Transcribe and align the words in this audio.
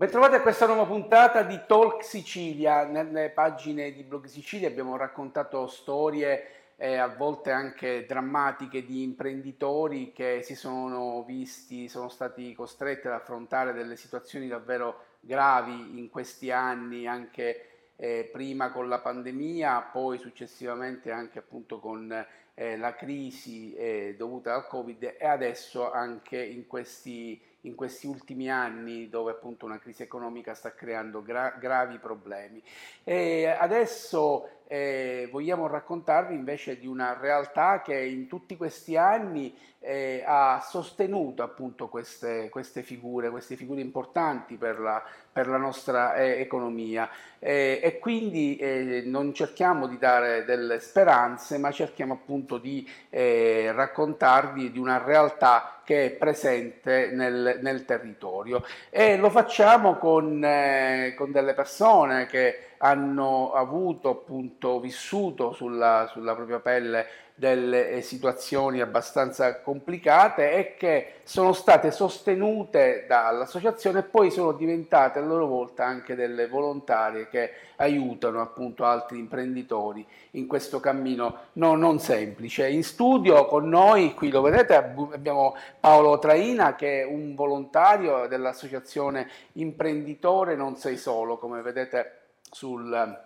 Bentrovati 0.00 0.36
a 0.36 0.40
questa 0.40 0.64
nuova 0.64 0.86
puntata 0.86 1.42
di 1.42 1.60
Talk 1.66 2.02
Sicilia. 2.02 2.86
Nelle 2.86 3.28
pagine 3.28 3.92
di 3.92 4.02
Blog 4.02 4.24
Sicilia 4.24 4.66
abbiamo 4.66 4.96
raccontato 4.96 5.66
storie 5.66 6.72
eh, 6.76 6.96
a 6.96 7.08
volte 7.08 7.50
anche 7.50 8.06
drammatiche 8.06 8.82
di 8.82 9.02
imprenditori 9.02 10.12
che 10.14 10.40
si 10.40 10.54
sono 10.54 11.22
visti, 11.24 11.86
sono 11.86 12.08
stati 12.08 12.54
costretti 12.54 13.08
ad 13.08 13.12
affrontare 13.12 13.74
delle 13.74 13.94
situazioni 13.96 14.48
davvero 14.48 15.18
gravi 15.20 15.98
in 15.98 16.08
questi 16.08 16.50
anni, 16.50 17.06
anche 17.06 17.92
eh, 17.96 18.26
prima 18.32 18.72
con 18.72 18.88
la 18.88 19.00
pandemia, 19.00 19.90
poi 19.92 20.16
successivamente 20.16 21.10
anche 21.10 21.40
appunto 21.40 21.78
con 21.78 22.10
eh, 22.54 22.78
la 22.78 22.94
crisi 22.94 23.74
eh, 23.74 24.14
dovuta 24.16 24.54
al 24.54 24.66
Covid 24.66 25.16
e 25.18 25.26
adesso 25.26 25.92
anche 25.92 26.42
in 26.42 26.66
questi 26.66 27.48
in 27.62 27.74
questi 27.74 28.06
ultimi 28.06 28.50
anni 28.50 29.08
dove 29.08 29.32
appunto 29.32 29.66
una 29.66 29.78
crisi 29.78 30.02
economica 30.02 30.54
sta 30.54 30.74
creando 30.74 31.22
gra- 31.22 31.56
gravi 31.58 31.98
problemi. 31.98 32.62
E 33.04 33.46
adesso 33.46 34.59
eh, 34.72 35.28
vogliamo 35.32 35.66
raccontarvi 35.66 36.32
invece 36.32 36.78
di 36.78 36.86
una 36.86 37.18
realtà 37.20 37.82
che 37.82 37.98
in 37.98 38.28
tutti 38.28 38.56
questi 38.56 38.96
anni 38.96 39.52
eh, 39.80 40.22
ha 40.24 40.64
sostenuto 40.64 41.42
appunto 41.42 41.88
queste, 41.88 42.48
queste, 42.50 42.84
figure, 42.84 43.30
queste 43.30 43.56
figure 43.56 43.80
importanti 43.80 44.54
per 44.54 44.78
la, 44.78 45.02
per 45.32 45.48
la 45.48 45.56
nostra 45.56 46.14
eh, 46.14 46.40
economia. 46.40 47.10
E 47.42 47.98
quindi 48.00 48.56
eh, 48.56 49.02
non 49.06 49.32
cerchiamo 49.32 49.88
di 49.88 49.96
dare 49.96 50.44
delle 50.44 50.78
speranze 50.78 51.56
ma 51.56 51.72
cerchiamo 51.72 52.12
appunto 52.12 52.58
di 52.58 52.86
eh, 53.08 53.72
raccontarvi 53.72 54.70
di 54.70 54.78
una 54.78 55.02
realtà 55.02 55.80
che 55.82 56.04
è 56.04 56.10
presente 56.10 57.10
nel, 57.12 57.58
nel 57.60 57.84
territorio. 57.86 58.62
E 58.90 59.16
lo 59.16 59.30
facciamo 59.30 59.96
con, 59.96 60.44
eh, 60.44 61.14
con 61.16 61.32
delle 61.32 61.54
persone 61.54 62.26
che 62.26 62.69
hanno 62.82 63.52
avuto 63.52 64.08
appunto 64.08 64.80
vissuto 64.80 65.52
sulla, 65.52 66.08
sulla 66.10 66.34
propria 66.34 66.60
pelle 66.60 67.06
delle 67.34 67.88
eh, 67.88 68.02
situazioni 68.02 68.82
abbastanza 68.82 69.62
complicate 69.62 70.52
e 70.52 70.74
che 70.76 71.14
sono 71.24 71.54
state 71.54 71.90
sostenute 71.90 73.06
dall'associazione 73.08 74.00
e 74.00 74.02
poi 74.02 74.30
sono 74.30 74.52
diventate 74.52 75.18
a 75.18 75.22
loro 75.22 75.46
volta 75.46 75.86
anche 75.86 76.14
delle 76.14 76.48
volontarie 76.48 77.28
che 77.28 77.52
aiutano 77.76 78.42
appunto 78.42 78.84
altri 78.84 79.18
imprenditori 79.18 80.06
in 80.32 80.46
questo 80.46 80.80
cammino 80.80 81.36
no, 81.54 81.76
non 81.76 81.98
semplice. 81.98 82.68
In 82.68 82.84
studio 82.84 83.46
con 83.46 83.70
noi, 83.70 84.12
qui 84.12 84.30
lo 84.30 84.42
vedete, 84.42 84.74
abbiamo 84.74 85.56
Paolo 85.80 86.18
Traina 86.18 86.74
che 86.74 87.00
è 87.00 87.04
un 87.04 87.34
volontario 87.34 88.26
dell'associazione 88.26 89.28
Imprenditore 89.52 90.56
Non 90.56 90.76
Sei 90.76 90.98
Solo, 90.98 91.38
come 91.38 91.62
vedete 91.62 92.19
sul, 92.50 93.18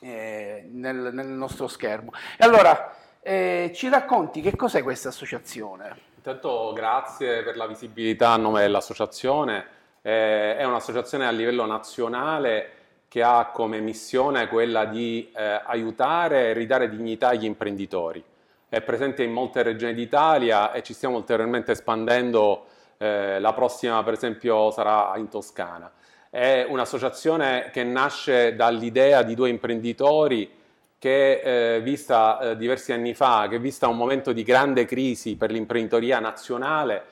eh, 0.00 0.68
nel, 0.70 1.10
nel 1.12 1.26
nostro 1.26 1.68
schermo. 1.68 2.12
E 2.36 2.44
allora, 2.44 2.94
eh, 3.20 3.70
ci 3.74 3.88
racconti 3.88 4.40
che 4.40 4.56
cos'è 4.56 4.82
questa 4.82 5.08
associazione? 5.08 6.08
Intanto 6.16 6.72
grazie 6.74 7.42
per 7.42 7.56
la 7.56 7.66
visibilità 7.66 8.30
a 8.30 8.36
nome 8.36 8.60
dell'associazione. 8.60 9.78
Eh, 10.02 10.56
è 10.56 10.64
un'associazione 10.64 11.26
a 11.26 11.30
livello 11.30 11.66
nazionale 11.66 12.72
che 13.08 13.22
ha 13.22 13.50
come 13.52 13.80
missione 13.80 14.46
quella 14.48 14.84
di 14.84 15.30
eh, 15.34 15.60
aiutare 15.64 16.50
e 16.50 16.52
ridare 16.52 16.88
dignità 16.88 17.28
agli 17.28 17.44
imprenditori. 17.44 18.22
È 18.68 18.80
presente 18.82 19.24
in 19.24 19.32
molte 19.32 19.62
regioni 19.62 19.94
d'Italia 19.94 20.72
e 20.72 20.82
ci 20.82 20.94
stiamo 20.94 21.16
ulteriormente 21.16 21.72
espandendo. 21.72 22.66
Eh, 22.98 23.40
la 23.40 23.52
prossima, 23.52 24.02
per 24.04 24.12
esempio, 24.12 24.70
sarà 24.70 25.12
in 25.16 25.28
Toscana. 25.28 25.90
È 26.30 26.64
un'associazione 26.68 27.70
che 27.72 27.82
nasce 27.82 28.54
dall'idea 28.54 29.24
di 29.24 29.34
due 29.34 29.48
imprenditori 29.48 30.48
che 30.96 31.74
eh, 31.74 31.80
vista 31.80 32.38
eh, 32.38 32.56
diversi 32.56 32.92
anni 32.92 33.14
fa, 33.14 33.48
che 33.48 33.58
vista 33.58 33.88
un 33.88 33.96
momento 33.96 34.32
di 34.32 34.44
grande 34.44 34.84
crisi 34.84 35.34
per 35.34 35.50
l'imprenditoria 35.50 36.20
nazionale, 36.20 37.02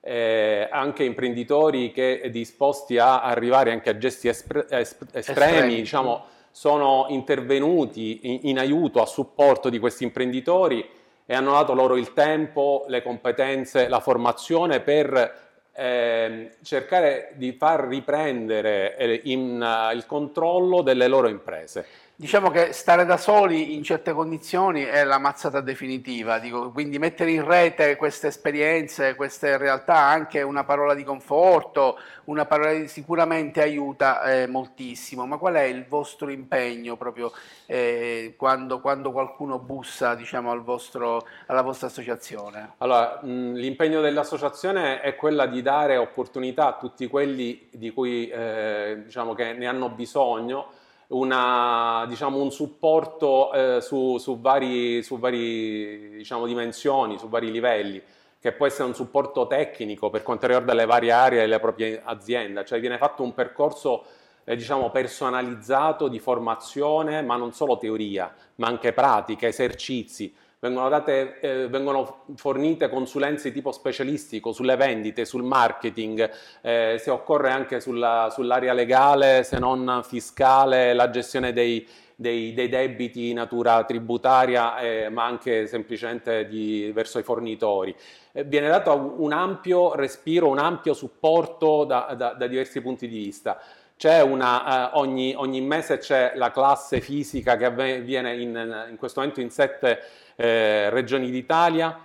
eh, 0.00 0.68
anche 0.70 1.02
imprenditori 1.02 1.90
che 1.90 2.28
disposti 2.30 2.98
a 2.98 3.22
arrivare 3.22 3.72
anche 3.72 3.90
a 3.90 3.98
gesti 3.98 4.28
espre- 4.28 4.66
estremi, 4.70 5.10
estremi, 5.12 5.74
diciamo, 5.74 6.24
sono 6.52 7.06
intervenuti 7.08 8.20
in, 8.22 8.40
in 8.42 8.58
aiuto, 8.60 9.02
a 9.02 9.06
supporto 9.06 9.70
di 9.70 9.80
questi 9.80 10.04
imprenditori 10.04 10.88
e 11.26 11.34
hanno 11.34 11.50
dato 11.50 11.74
loro 11.74 11.96
il 11.96 12.12
tempo, 12.12 12.84
le 12.86 13.02
competenze, 13.02 13.88
la 13.88 13.98
formazione 13.98 14.78
per 14.78 15.47
eh, 15.78 16.56
cercare 16.62 17.30
di 17.36 17.52
far 17.52 17.86
riprendere 17.86 18.96
eh, 18.96 19.20
in, 19.26 19.60
uh, 19.62 19.94
il 19.94 20.06
controllo 20.06 20.82
delle 20.82 21.06
loro 21.06 21.28
imprese. 21.28 21.86
Diciamo 22.20 22.50
che 22.50 22.72
stare 22.72 23.04
da 23.04 23.16
soli 23.16 23.76
in 23.76 23.84
certe 23.84 24.12
condizioni 24.12 24.82
è 24.82 25.04
la 25.04 25.18
mazzata 25.18 25.60
definitiva, 25.60 26.40
dico, 26.40 26.72
quindi 26.72 26.98
mettere 26.98 27.30
in 27.30 27.46
rete 27.46 27.94
queste 27.94 28.26
esperienze, 28.26 29.14
queste 29.14 29.56
realtà, 29.56 29.98
anche 29.98 30.42
una 30.42 30.64
parola 30.64 30.94
di 30.94 31.04
conforto, 31.04 31.96
una 32.24 32.44
parola 32.44 32.72
di 32.72 32.88
sicuramente 32.88 33.62
aiuta 33.62 34.22
eh, 34.24 34.48
moltissimo. 34.48 35.26
Ma 35.26 35.36
qual 35.36 35.54
è 35.54 35.62
il 35.62 35.86
vostro 35.86 36.30
impegno 36.30 36.96
proprio 36.96 37.30
eh, 37.66 38.34
quando, 38.36 38.80
quando, 38.80 39.12
qualcuno 39.12 39.60
bussa 39.60 40.16
diciamo, 40.16 40.50
al 40.50 40.64
vostro, 40.64 41.24
alla 41.46 41.62
vostra 41.62 41.86
associazione? 41.86 42.72
Allora, 42.78 43.20
mh, 43.22 43.52
l'impegno 43.52 44.00
dell'associazione 44.00 45.02
è 45.02 45.14
quella 45.14 45.46
di 45.46 45.62
dare 45.62 45.96
opportunità 45.96 46.66
a 46.66 46.78
tutti 46.78 47.06
quelli 47.06 47.68
di 47.70 47.92
cui 47.92 48.28
eh, 48.28 49.02
diciamo 49.04 49.34
che 49.34 49.52
ne 49.52 49.68
hanno 49.68 49.88
bisogno 49.90 50.77
una, 51.08 52.04
diciamo, 52.08 52.40
un 52.40 52.50
supporto 52.50 53.52
eh, 53.52 53.80
su, 53.80 54.18
su 54.18 54.40
vari, 54.40 55.02
su 55.02 55.18
vari 55.18 56.16
diciamo, 56.16 56.46
dimensioni, 56.46 57.18
su 57.18 57.28
vari 57.28 57.50
livelli, 57.50 58.02
che 58.40 58.52
può 58.52 58.66
essere 58.66 58.84
un 58.84 58.94
supporto 58.94 59.46
tecnico 59.46 60.10
per 60.10 60.22
quanto 60.22 60.46
riguarda 60.46 60.74
le 60.74 60.86
varie 60.86 61.10
aree 61.10 61.40
della 61.40 61.60
propria 61.60 62.02
azienda, 62.04 62.64
cioè 62.64 62.80
viene 62.80 62.98
fatto 62.98 63.22
un 63.22 63.32
percorso 63.34 64.04
eh, 64.44 64.54
diciamo, 64.54 64.90
personalizzato 64.90 66.08
di 66.08 66.18
formazione, 66.18 67.22
ma 67.22 67.36
non 67.36 67.52
solo 67.52 67.78
teoria, 67.78 68.32
ma 68.56 68.68
anche 68.68 68.92
pratica, 68.92 69.46
esercizi, 69.46 70.34
vengono, 70.60 70.88
date, 70.88 71.38
eh, 71.40 71.68
vengono 71.68 72.24
fornite 72.34 72.88
consulenze 72.88 73.48
di 73.48 73.54
tipo 73.54 73.72
specialistico 73.72 74.52
sulle 74.52 74.76
vendite, 74.76 75.24
sul 75.24 75.42
marketing, 75.42 76.30
eh, 76.60 76.96
se 76.98 77.10
occorre 77.10 77.50
anche 77.50 77.80
sulla, 77.80 78.28
sull'area 78.32 78.72
legale, 78.72 79.44
se 79.44 79.58
non 79.58 80.00
fiscale, 80.04 80.94
la 80.94 81.10
gestione 81.10 81.52
dei, 81.52 81.86
dei, 82.16 82.52
dei 82.52 82.68
debiti 82.68 83.20
di 83.20 83.32
natura 83.32 83.84
tributaria, 83.84 84.78
eh, 84.78 85.08
ma 85.08 85.24
anche 85.24 85.68
semplicemente 85.68 86.48
di, 86.48 86.90
verso 86.92 87.20
i 87.20 87.22
fornitori. 87.22 87.94
Eh, 88.32 88.42
viene 88.42 88.68
dato 88.68 89.14
un 89.18 89.32
ampio 89.32 89.94
respiro, 89.94 90.48
un 90.48 90.58
ampio 90.58 90.94
supporto 90.94 91.84
da, 91.84 92.14
da, 92.16 92.32
da 92.32 92.46
diversi 92.48 92.80
punti 92.80 93.06
di 93.06 93.16
vista. 93.16 93.60
Una, 94.00 94.92
uh, 94.92 94.98
ogni, 95.00 95.34
ogni, 95.34 95.60
mese 95.60 95.98
c'è 95.98 96.34
la 96.36 96.52
classe 96.52 97.00
fisica 97.00 97.56
che 97.56 97.64
avviene 97.64 98.36
in, 98.36 98.86
in 98.90 98.96
questo 98.96 99.18
momento 99.18 99.40
in 99.40 99.50
sette 99.50 99.98
eh, 100.40 100.88
regioni 100.90 101.30
d'Italia, 101.30 101.98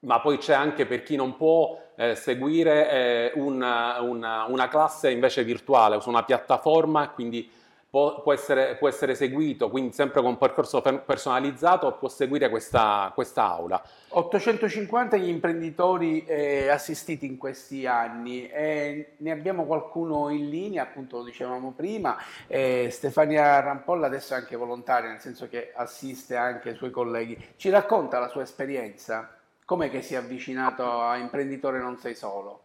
ma 0.00 0.20
poi 0.20 0.36
c'è 0.36 0.52
anche 0.52 0.84
per 0.84 1.02
chi 1.02 1.16
non 1.16 1.34
può 1.34 1.80
eh, 1.96 2.14
seguire 2.14 2.90
eh, 2.90 3.32
una, 3.36 4.02
una, 4.02 4.44
una, 4.44 4.68
classe 4.68 5.10
invece 5.10 5.44
virtuale 5.44 5.98
su 6.00 6.10
una 6.10 6.24
piattaforma, 6.24 7.08
quindi 7.08 7.50
può, 7.94 8.22
può, 8.22 8.32
essere, 8.32 8.74
può, 8.74 8.88
essere, 8.88 9.14
seguito, 9.14 9.70
quindi 9.70 9.92
sempre 9.92 10.20
con 10.20 10.30
un 10.30 10.36
percorso 10.36 10.80
personalizzato, 10.80 11.92
può 11.92 12.08
seguire 12.08 12.48
questa, 12.50 13.12
questa 13.14 13.44
aula. 13.44 13.80
850 14.08 15.16
gli 15.16 15.28
imprenditori 15.28 16.24
eh, 16.24 16.68
assistiti 16.70 17.24
in 17.24 17.38
questi 17.38 17.86
anni, 17.86 18.48
eh, 18.48 19.12
ne 19.18 19.30
abbiamo 19.30 19.64
qualcuno 19.64 20.28
in 20.30 20.50
linea, 20.50 20.82
appunto 20.82 21.18
lo 21.18 21.22
dicevamo 21.22 21.70
prima, 21.70 22.16
eh, 22.48 22.88
Stefania 22.90 23.60
Rampolla 23.60 24.06
adesso 24.06 24.34
è 24.34 24.38
anche 24.38 24.56
volontaria, 24.56 25.10
nel 25.10 25.20
senso 25.20 25.48
che 25.48 25.70
assiste 25.72 26.34
anche 26.34 26.70
i 26.70 26.74
suoi 26.74 26.90
colleghi. 26.90 27.40
Ci 27.54 27.70
racconta 27.70 28.18
la 28.18 28.28
sua 28.28 28.42
esperienza? 28.42 29.38
Com'è 29.64 29.88
che 29.88 30.02
si 30.02 30.14
è 30.14 30.16
avvicinato 30.16 31.00
a 31.00 31.16
Imprenditore 31.16 31.78
Non 31.78 31.96
Sei 31.98 32.16
Solo? 32.16 32.60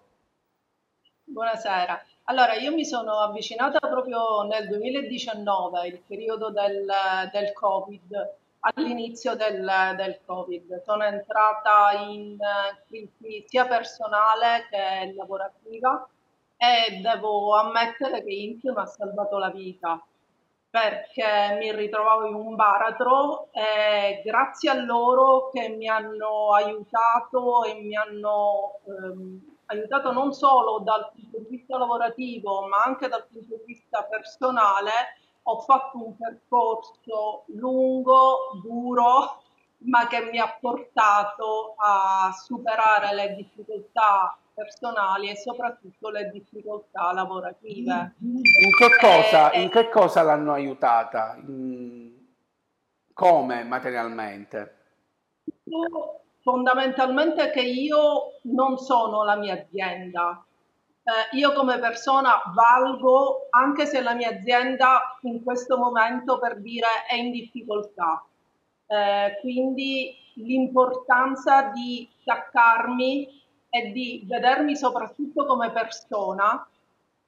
Buonasera. 1.26 2.04
Allora, 2.30 2.54
io 2.54 2.72
mi 2.72 2.86
sono 2.86 3.14
avvicinata 3.22 3.80
proprio 3.80 4.44
nel 4.44 4.68
2019, 4.68 5.88
il 5.88 6.00
periodo 6.06 6.52
del, 6.52 6.86
del 7.32 7.52
Covid, 7.54 8.36
all'inizio 8.60 9.36
del, 9.36 9.68
del, 9.96 10.20
Covid. 10.24 10.80
Sono 10.84 11.06
entrata 11.06 11.92
in 12.08 12.38
crisi 12.86 13.46
sia 13.48 13.66
personale 13.66 14.68
che 14.70 15.12
lavorativa 15.16 16.08
e 16.56 17.00
devo 17.02 17.56
ammettere 17.56 18.24
che 18.24 18.32
Intio 18.32 18.74
mi 18.74 18.82
ha 18.82 18.86
salvato 18.86 19.40
la 19.40 19.50
vita 19.50 20.00
perché 20.70 21.58
mi 21.58 21.76
ritrovavo 21.76 22.28
in 22.28 22.36
un 22.36 22.54
baratro 22.54 23.50
e 23.54 24.22
grazie 24.24 24.70
a 24.70 24.76
loro 24.76 25.50
che 25.50 25.70
mi 25.70 25.88
hanno 25.88 26.54
aiutato 26.54 27.64
e 27.64 27.74
mi 27.82 27.96
hanno... 27.96 28.82
Ehm, 28.86 29.58
aiutato 29.70 30.12
non 30.12 30.34
solo 30.34 30.80
dal 30.80 31.12
punto 31.14 31.40
di 31.40 31.58
vista 31.58 31.78
lavorativo, 31.78 32.68
ma 32.68 32.84
anche 32.84 33.08
dal 33.08 33.28
punto 33.32 33.56
di 33.58 33.74
vista 33.74 34.04
personale, 34.04 34.92
ho 35.44 35.60
fatto 35.62 35.98
un 36.04 36.18
percorso 36.18 37.44
lungo, 37.48 38.60
duro, 38.64 39.42
ma 39.86 40.08
che 40.08 40.30
mi 40.32 40.40
ha 40.40 40.58
portato 40.60 41.76
a 41.78 42.32
superare 42.34 43.14
le 43.14 43.36
difficoltà 43.36 44.38
personali 44.54 45.30
e 45.30 45.38
soprattutto 45.38 46.10
le 46.10 46.30
difficoltà 46.32 47.14
lavorative. 47.14 48.16
In 48.20 48.76
che 48.78 48.98
cosa, 49.00 49.52
e, 49.52 49.62
in 49.62 49.70
che 49.70 49.90
cosa 49.90 50.22
l'hanno 50.24 50.54
aiutata? 50.54 51.38
Come 53.14 53.64
materialmente? 53.64 54.78
Fondamentalmente 56.42 57.50
che 57.52 57.62
io 57.62 58.40
non 58.44 58.78
sono 58.78 59.24
la 59.24 59.36
mia 59.36 59.54
azienda. 59.54 60.44
Eh, 61.04 61.38
io 61.38 61.54
come 61.54 61.80
persona 61.80 62.42
valgo 62.54 63.48
anche 63.50 63.86
se 63.86 64.02
la 64.02 64.14
mia 64.14 64.30
azienda 64.30 65.18
in 65.22 65.44
questo 65.44 65.78
momento 65.78 66.40
per 66.40 66.60
dire 66.62 66.88
è 67.08 67.16
in 67.16 67.32
difficoltà. 67.32 68.24
Eh, 68.86 69.38
quindi 69.42 70.16
l'importanza 70.36 71.64
di 71.74 72.10
staccarmi 72.22 73.38
e 73.70 73.92
di 73.92 74.24
vedermi 74.28 74.76
soprattutto 74.76 75.46
come 75.46 75.72
persona, 75.72 76.68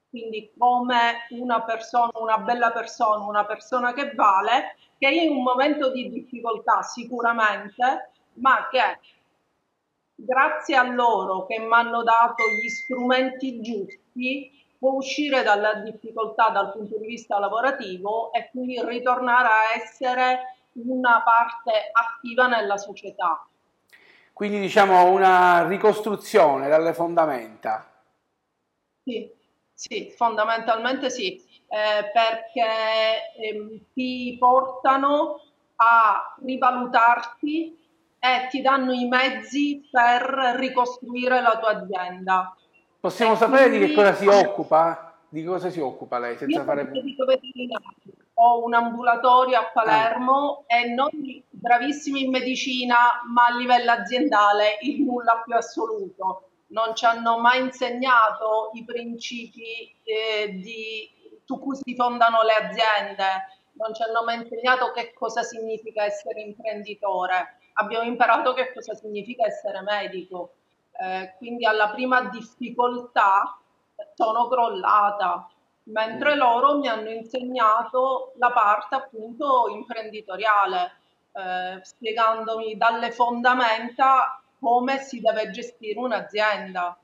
quindi 0.09 0.51
come 0.57 1.27
una 1.29 1.61
persona, 1.61 2.11
una 2.15 2.39
bella 2.39 2.71
persona, 2.71 3.23
una 3.25 3.45
persona 3.45 3.93
che 3.93 4.13
vale, 4.13 4.75
che 4.97 5.09
in 5.09 5.31
un 5.31 5.43
momento 5.43 5.91
di 5.91 6.09
difficoltà 6.09 6.81
sicuramente 6.81 8.11
ma 8.41 8.67
che 8.69 8.99
grazie 10.15 10.75
a 10.75 10.83
loro 10.83 11.45
che 11.45 11.59
mi 11.59 11.73
hanno 11.73 12.03
dato 12.03 12.43
gli 12.61 12.67
strumenti 12.67 13.61
giusti 13.61 14.59
può 14.77 14.93
uscire 14.93 15.43
dalla 15.43 15.75
difficoltà 15.75 16.49
dal 16.49 16.71
punto 16.71 16.97
di 16.97 17.05
vista 17.05 17.39
lavorativo 17.39 18.33
e 18.33 18.49
quindi 18.49 18.83
ritornare 18.83 19.47
a 19.47 19.81
essere 19.81 20.55
una 20.73 21.21
parte 21.23 21.71
attiva 21.91 22.47
nella 22.47 22.77
società. 22.77 23.45
Quindi 24.33 24.59
diciamo 24.59 25.11
una 25.11 25.67
ricostruzione 25.67 26.67
dalle 26.67 26.93
fondamenta. 26.93 27.87
Sì, 29.03 29.31
sì 29.71 30.11
fondamentalmente 30.15 31.11
sì, 31.11 31.35
eh, 31.67 32.09
perché 32.11 33.33
eh, 33.37 33.85
ti 33.93 34.35
portano 34.39 35.41
a 35.75 36.35
rivalutarti 36.43 37.80
e 38.23 38.47
ti 38.49 38.61
danno 38.61 38.91
i 38.91 39.07
mezzi 39.07 39.87
per 39.89 40.21
ricostruire 40.59 41.41
la 41.41 41.57
tua 41.57 41.81
azienda. 41.81 42.55
Possiamo 42.99 43.33
e 43.33 43.37
sapere 43.37 43.69
quindi... 43.69 43.87
di 43.87 43.87
che 43.87 43.95
cosa 43.95 44.13
si 44.13 44.27
occupa? 44.27 45.15
Di 45.27 45.43
cosa 45.43 45.69
si 45.71 45.79
occupa 45.79 46.19
lei? 46.19 46.37
Senza 46.37 46.59
Io 46.59 46.63
fare... 46.63 46.91
Ho 48.35 48.63
un 48.63 48.75
ambulatorio 48.75 49.57
a 49.57 49.71
Palermo 49.73 50.65
ah. 50.67 50.77
e 50.77 50.93
non 50.93 51.09
bravissimi 51.49 52.23
in 52.23 52.29
medicina, 52.29 53.21
ma 53.33 53.47
a 53.47 53.57
livello 53.57 53.89
aziendale 53.89 54.77
il 54.81 55.01
nulla 55.01 55.41
più 55.43 55.55
assoluto. 55.55 56.49
Non 56.67 56.95
ci 56.95 57.05
hanno 57.05 57.39
mai 57.39 57.59
insegnato 57.59 58.69
i 58.73 58.85
principi 58.85 59.95
eh, 60.03 60.51
di, 60.51 61.09
su 61.43 61.59
cui 61.59 61.75
si 61.75 61.95
fondano 61.95 62.43
le 62.43 62.53
aziende, 62.53 63.25
non 63.73 63.95
ci 63.95 64.03
hanno 64.03 64.23
mai 64.23 64.35
insegnato 64.35 64.91
che 64.91 65.11
cosa 65.13 65.41
significa 65.41 66.03
essere 66.03 66.41
imprenditore 66.41 67.55
abbiamo 67.73 68.05
imparato 68.05 68.53
che 68.53 68.71
cosa 68.73 68.93
significa 68.95 69.45
essere 69.45 69.81
medico. 69.81 70.53
Eh, 70.99 71.33
quindi 71.37 71.65
alla 71.65 71.89
prima 71.89 72.21
difficoltà 72.29 73.57
sono 74.13 74.47
crollata, 74.47 75.49
mentre 75.83 76.35
mm. 76.35 76.37
loro 76.37 76.77
mi 76.77 76.87
hanno 76.87 77.09
insegnato 77.09 78.33
la 78.37 78.51
parte 78.51 78.95
appunto 78.95 79.67
imprenditoriale, 79.69 80.91
eh, 81.33 81.79
spiegandomi 81.81 82.77
dalle 82.77 83.11
fondamenta 83.11 84.41
come 84.59 84.99
si 84.99 85.21
deve 85.21 85.49
gestire 85.49 85.97
un'azienda. 85.97 86.95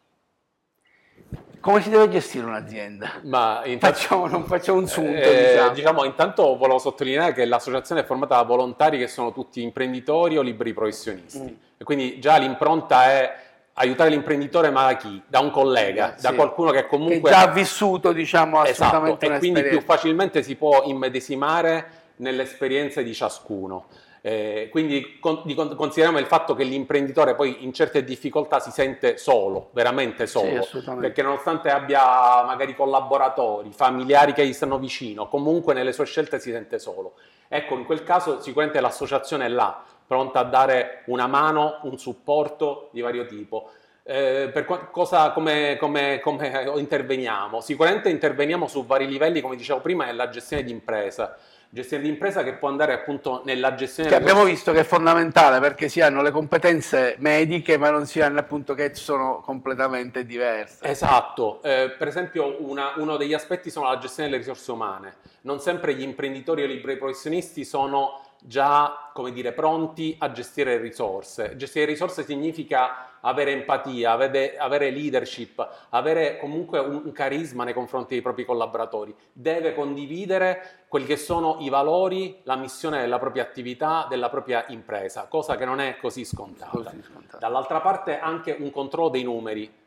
Come 1.60 1.82
si 1.82 1.90
deve 1.90 2.10
gestire 2.10 2.46
un'azienda? 2.46 3.20
Ma 3.24 3.62
intanto, 3.66 3.98
facciamo, 3.98 4.28
non 4.28 4.46
facciamo 4.46 4.80
un 4.80 4.88
sunto. 4.88 5.12
Eh, 5.12 5.50
diciamo. 5.52 5.74
diciamo. 5.74 6.04
intanto 6.04 6.56
volevo 6.56 6.80
sottolineare 6.80 7.34
che 7.34 7.46
l'associazione 7.46 8.02
è 8.02 8.06
formata 8.06 8.36
da 8.36 8.44
volontari 8.44 8.98
che 8.98 9.08
sono 9.08 9.32
tutti 9.32 9.62
imprenditori 9.62 10.38
o 10.38 10.42
liberi 10.42 10.74
professionisti. 10.74 11.40
Mm. 11.40 11.56
E 11.78 11.84
quindi 11.84 12.20
già 12.20 12.38
l'impronta 12.38 13.06
è 13.06 13.36
aiutare 13.80 14.10
l'imprenditore, 14.10 14.70
ma 14.70 14.86
da 14.86 14.96
chi? 14.96 15.22
Da 15.28 15.40
un 15.40 15.52
collega, 15.52 16.14
sì. 16.16 16.24
da 16.24 16.34
qualcuno 16.34 16.72
che 16.72 16.88
comunque... 16.88 17.30
Che 17.30 17.36
già 17.36 17.42
ha 17.42 17.52
vissuto, 17.52 18.12
diciamo, 18.12 18.64
esatto, 18.64 18.96
assolutamente 18.96 19.26
esatto, 19.26 19.46
E 19.46 19.52
quindi 19.52 19.70
più 19.70 19.82
facilmente 19.82 20.44
si 20.44 20.56
può 20.56 20.84
immedesimare 20.86 21.86
nelle 22.18 22.44
esperienze 22.44 23.04
di 23.04 23.14
ciascuno. 23.14 23.86
Eh, 24.28 24.68
quindi 24.70 25.20
con, 25.22 25.42
consideriamo 25.74 26.20
il 26.20 26.26
fatto 26.26 26.54
che 26.54 26.66
l'imprenditore 26.66 27.34
poi 27.34 27.64
in 27.64 27.72
certe 27.72 28.04
difficoltà 28.04 28.60
si 28.60 28.72
sente 28.72 29.16
solo, 29.16 29.70
veramente 29.72 30.28
solo, 30.28 30.64
sì, 30.64 30.84
perché 31.00 31.22
nonostante 31.22 31.70
abbia 31.70 32.44
magari 32.44 32.76
collaboratori, 32.76 33.72
familiari 33.72 34.34
che 34.34 34.46
gli 34.46 34.52
stanno 34.52 34.80
vicino, 34.80 35.30
comunque 35.30 35.74
nelle 35.74 35.94
sue 35.94 36.04
scelte 36.04 36.42
si 36.42 36.52
sente 36.52 36.78
solo. 36.78 37.14
Ecco, 37.48 37.76
in 37.76 37.86
quel 37.86 38.04
caso 38.04 38.42
sicuramente 38.42 38.82
l'associazione 38.82 39.46
è 39.46 39.48
là, 39.48 39.82
pronta 40.06 40.40
a 40.40 40.44
dare 40.44 41.04
una 41.06 41.28
mano, 41.28 41.80
un 41.84 41.98
supporto 41.98 42.90
di 42.92 43.00
vario 43.00 43.26
tipo. 43.28 43.70
Eh, 44.04 44.50
per 44.52 44.66
cosa, 44.92 45.32
come, 45.32 45.78
come, 45.80 46.20
come 46.20 46.74
interveniamo? 46.76 47.62
Sicuramente 47.62 48.10
interveniamo 48.10 48.68
su 48.68 48.86
vari 48.86 49.08
livelli, 49.08 49.40
come 49.40 49.56
dicevo 49.56 49.80
prima, 49.80 50.04
nella 50.04 50.28
gestione 50.28 50.64
di 50.64 50.72
impresa 50.72 51.38
gestione 51.70 52.04
di 52.04 52.10
impresa 52.10 52.44
che 52.44 52.54
può 52.54 52.70
andare 52.70 52.94
appunto 52.94 53.42
nella 53.46 53.76
gestione... 53.76 54.10
Che 54.10 54.16
abbiamo 54.16 54.44
visto 54.44 54.72
che 54.72 54.80
è 54.80 54.84
fondamentale 54.84 55.60
perché 55.60 55.90
si 55.90 56.02
hanno 56.02 56.22
le 56.22 56.32
competenze 56.32 57.16
mediche 57.20 57.78
ma 57.78 57.90
non 57.90 58.06
si 58.06 58.22
hanno 58.22 58.40
appunto 58.40 58.74
che 58.74 58.96
sono 58.96 59.42
completamente 59.42 60.26
diverse. 60.26 60.86
Esatto, 60.86 61.62
eh, 61.64 61.94
per 61.98 62.08
esempio 62.08 62.58
una, 62.60 62.94
uno 62.98 63.18
degli 63.18 63.34
aspetti 63.34 63.70
sono 63.70 63.90
la 63.90 63.98
gestione 63.98 64.30
delle 64.30 64.42
risorse 64.42 64.72
umane. 64.72 65.16
Non 65.42 65.60
sempre 65.60 65.94
gli 65.94 66.02
imprenditori 66.02 66.64
o 66.64 66.66
liberi 66.66 66.98
professionisti 66.98 67.64
sono 67.64 68.22
già, 68.40 69.10
come 69.14 69.32
dire, 69.32 69.52
pronti 69.52 70.16
a 70.20 70.32
gestire 70.32 70.78
risorse. 70.78 71.56
Gestire 71.56 71.86
risorse 71.86 72.24
significa 72.24 73.17
avere 73.28 73.52
empatia, 73.52 74.12
avere, 74.12 74.58
avere 74.58 74.90
leadership, 74.90 75.88
avere 75.90 76.38
comunque 76.40 76.80
un, 76.80 77.12
carisma 77.12 77.64
nei 77.64 77.74
confronti 77.74 78.14
dei 78.14 78.22
propri 78.22 78.46
collaboratori. 78.46 79.14
Deve 79.34 79.74
condividere 79.74 80.86
quelli 80.88 81.06
che 81.06 81.18
sono 81.18 81.58
i 81.60 81.70
valori, 81.70 82.40
la 82.44 82.56
missione 82.56 83.02
della 83.02 83.20
propria 83.20 83.44
attività, 83.44 84.08
della 84.10 84.30
propria 84.30 84.66
impresa, 84.70 85.28
cosa 85.28 85.56
che 85.58 85.66
non 85.66 85.80
è 85.82 85.98
così 85.98 86.24
scontata. 86.24 86.72
Così 86.72 87.02
scontata. 87.04 87.38
Dall'altra 87.38 87.82
parte 87.82 88.20
anche 88.20 88.56
un 88.58 88.72
controllo 88.72 89.10
dei 89.10 89.24
numeri 89.24 89.86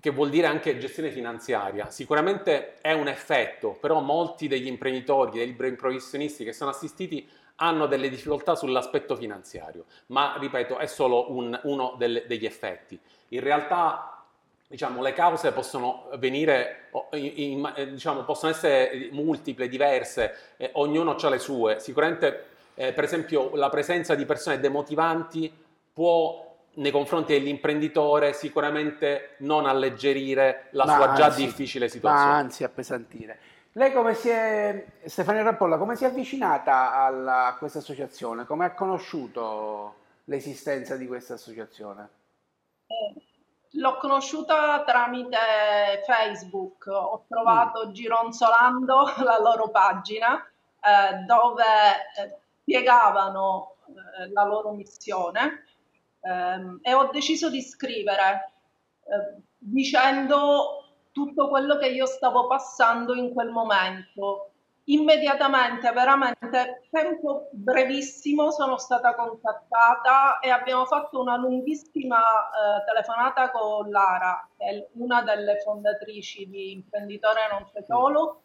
che 0.00 0.10
vuol 0.10 0.30
dire 0.30 0.46
anche 0.46 0.78
gestione 0.78 1.10
finanziaria. 1.10 1.90
Sicuramente 1.90 2.80
è 2.80 2.92
un 2.92 3.08
effetto, 3.08 3.76
però 3.78 4.00
molti 4.00 4.48
degli 4.48 4.66
imprenditori, 4.66 5.38
dei 5.38 5.46
liberi 5.46 5.74
professionisti 5.76 6.44
che 6.44 6.52
sono 6.52 6.70
assistiti 6.70 7.28
hanno 7.62 7.86
delle 7.86 8.08
difficoltà 8.08 8.56
sull'aspetto 8.56 9.14
finanziario, 9.14 9.84
ma 10.06 10.34
ripeto, 10.36 10.78
è 10.78 10.86
solo 10.86 11.30
un, 11.32 11.58
uno 11.62 11.94
delle, 11.96 12.26
degli 12.26 12.44
effetti. 12.44 12.98
In 13.28 13.40
realtà 13.40 14.24
diciamo, 14.66 15.00
le 15.00 15.12
cause 15.12 15.52
possono 15.52 16.08
venire, 16.16 16.88
in, 17.12 17.32
in, 17.36 17.72
eh, 17.76 17.90
diciamo, 17.90 18.24
possono 18.24 18.50
essere 18.50 19.10
multiple, 19.12 19.68
diverse, 19.68 20.54
eh, 20.56 20.70
ognuno 20.74 21.14
ha 21.14 21.28
le 21.28 21.38
sue. 21.38 21.78
Sicuramente, 21.78 22.46
eh, 22.74 22.92
per 22.92 23.04
esempio, 23.04 23.54
la 23.54 23.68
presenza 23.68 24.16
di 24.16 24.24
persone 24.24 24.58
demotivanti 24.58 25.52
può 25.92 26.50
nei 26.74 26.90
confronti 26.90 27.34
dell'imprenditore 27.34 28.32
sicuramente 28.32 29.36
non 29.40 29.66
alleggerire 29.66 30.68
la 30.70 30.86
ma 30.86 30.94
sua 30.94 31.08
anzi, 31.10 31.22
già 31.22 31.28
difficile 31.30 31.88
situazione. 31.88 32.26
Ma 32.26 32.36
anzi 32.36 32.64
appesantire. 32.64 33.38
Lei 33.74 33.90
come 33.92 34.12
si 34.12 34.28
è, 34.28 34.86
Stefania 35.04 35.42
Rappolla, 35.42 35.78
come 35.78 35.96
si 35.96 36.04
è 36.04 36.08
avvicinata 36.08 36.92
alla, 36.92 37.46
a 37.46 37.56
questa 37.56 37.78
associazione? 37.78 38.44
Come 38.44 38.66
ha 38.66 38.74
conosciuto 38.74 39.94
l'esistenza 40.24 40.96
di 40.96 41.06
questa 41.06 41.34
associazione? 41.34 42.08
Eh, 42.86 43.22
l'ho 43.70 43.96
conosciuta 43.96 44.82
tramite 44.84 46.02
Facebook, 46.04 46.86
ho 46.86 47.24
trovato 47.26 47.88
mm. 47.88 47.92
gironzolando 47.92 49.04
la 49.24 49.38
loro 49.40 49.70
pagina 49.70 50.38
eh, 50.38 51.16
dove 51.24 51.64
eh, 51.64 52.38
spiegavano 52.60 53.76
eh, 53.86 54.30
la 54.32 54.44
loro 54.44 54.72
missione 54.72 55.64
ehm, 56.20 56.80
e 56.82 56.92
ho 56.92 57.08
deciso 57.10 57.48
di 57.48 57.62
scrivere 57.62 58.52
eh, 59.04 59.40
dicendo 59.56 60.81
tutto 61.12 61.48
quello 61.48 61.76
che 61.76 61.88
io 61.88 62.06
stavo 62.06 62.46
passando 62.46 63.14
in 63.14 63.32
quel 63.32 63.50
momento. 63.50 64.48
Immediatamente, 64.84 65.92
veramente, 65.92 66.88
tempo 66.90 67.48
brevissimo, 67.52 68.50
sono 68.50 68.78
stata 68.78 69.14
contattata 69.14 70.40
e 70.40 70.50
abbiamo 70.50 70.86
fatto 70.86 71.20
una 71.20 71.36
lunghissima 71.36 72.18
eh, 72.18 72.84
telefonata 72.84 73.50
con 73.52 73.88
Lara, 73.90 74.48
che 74.56 74.64
è 74.64 74.88
una 74.94 75.22
delle 75.22 75.60
fondatrici 75.60 76.48
di 76.48 76.72
Imprenditore 76.72 77.48
Non 77.52 77.70
C'è 77.72 77.84
Solo, 77.86 78.42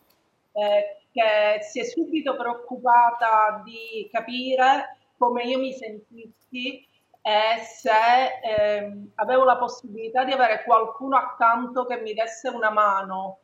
eh, 0.52 1.00
che 1.12 1.64
si 1.64 1.80
è 1.80 1.84
subito 1.86 2.36
preoccupata 2.36 3.62
di 3.64 4.08
capire 4.12 4.98
come 5.18 5.44
io 5.44 5.58
mi 5.58 5.74
sentissi 5.74 6.86
è 7.28 7.62
se 7.62 8.40
ehm, 8.42 9.12
avevo 9.16 9.44
la 9.44 9.58
possibilità 9.58 10.24
di 10.24 10.32
avere 10.32 10.64
qualcuno 10.64 11.18
accanto 11.18 11.86
che 11.86 11.98
mi 11.98 12.14
desse 12.14 12.48
una 12.48 12.70
mano, 12.70 13.40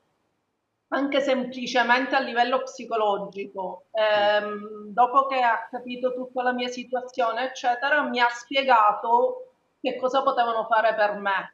anche 0.87 1.19
semplicemente 1.19 2.15
a 2.15 2.19
livello 2.19 2.63
psicologico. 2.63 3.87
Ehm, 3.91 4.85
dopo 4.93 5.25
che 5.25 5.41
ha 5.41 5.67
capito 5.69 6.13
tutta 6.13 6.43
la 6.43 6.53
mia 6.53 6.69
situazione, 6.69 7.49
eccetera, 7.49 8.03
mi 8.03 8.21
ha 8.21 8.29
spiegato 8.29 9.51
che 9.81 9.97
cosa 9.97 10.23
potevano 10.23 10.63
fare 10.63 10.95
per 10.95 11.15
me, 11.15 11.53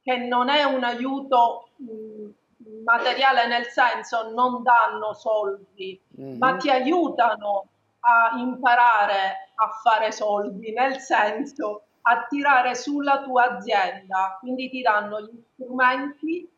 che 0.00 0.16
non 0.16 0.48
è 0.48 0.64
un 0.64 0.84
aiuto 0.84 1.68
mh, 1.76 2.82
materiale 2.82 3.46
nel 3.46 3.66
senso 3.66 4.30
non 4.30 4.62
danno 4.62 5.12
soldi, 5.12 6.00
mm-hmm. 6.18 6.38
ma 6.38 6.56
ti 6.56 6.70
aiutano 6.70 7.66
a 8.06 8.38
imparare 8.38 9.50
a 9.56 9.68
fare 9.82 10.12
soldi, 10.12 10.72
nel 10.72 10.98
senso 10.98 11.82
a 12.02 12.26
tirare 12.28 12.76
sulla 12.76 13.22
tua 13.22 13.56
azienda, 13.56 14.36
quindi 14.38 14.70
ti 14.70 14.80
danno 14.80 15.20
gli 15.22 15.42
strumenti 15.52 16.48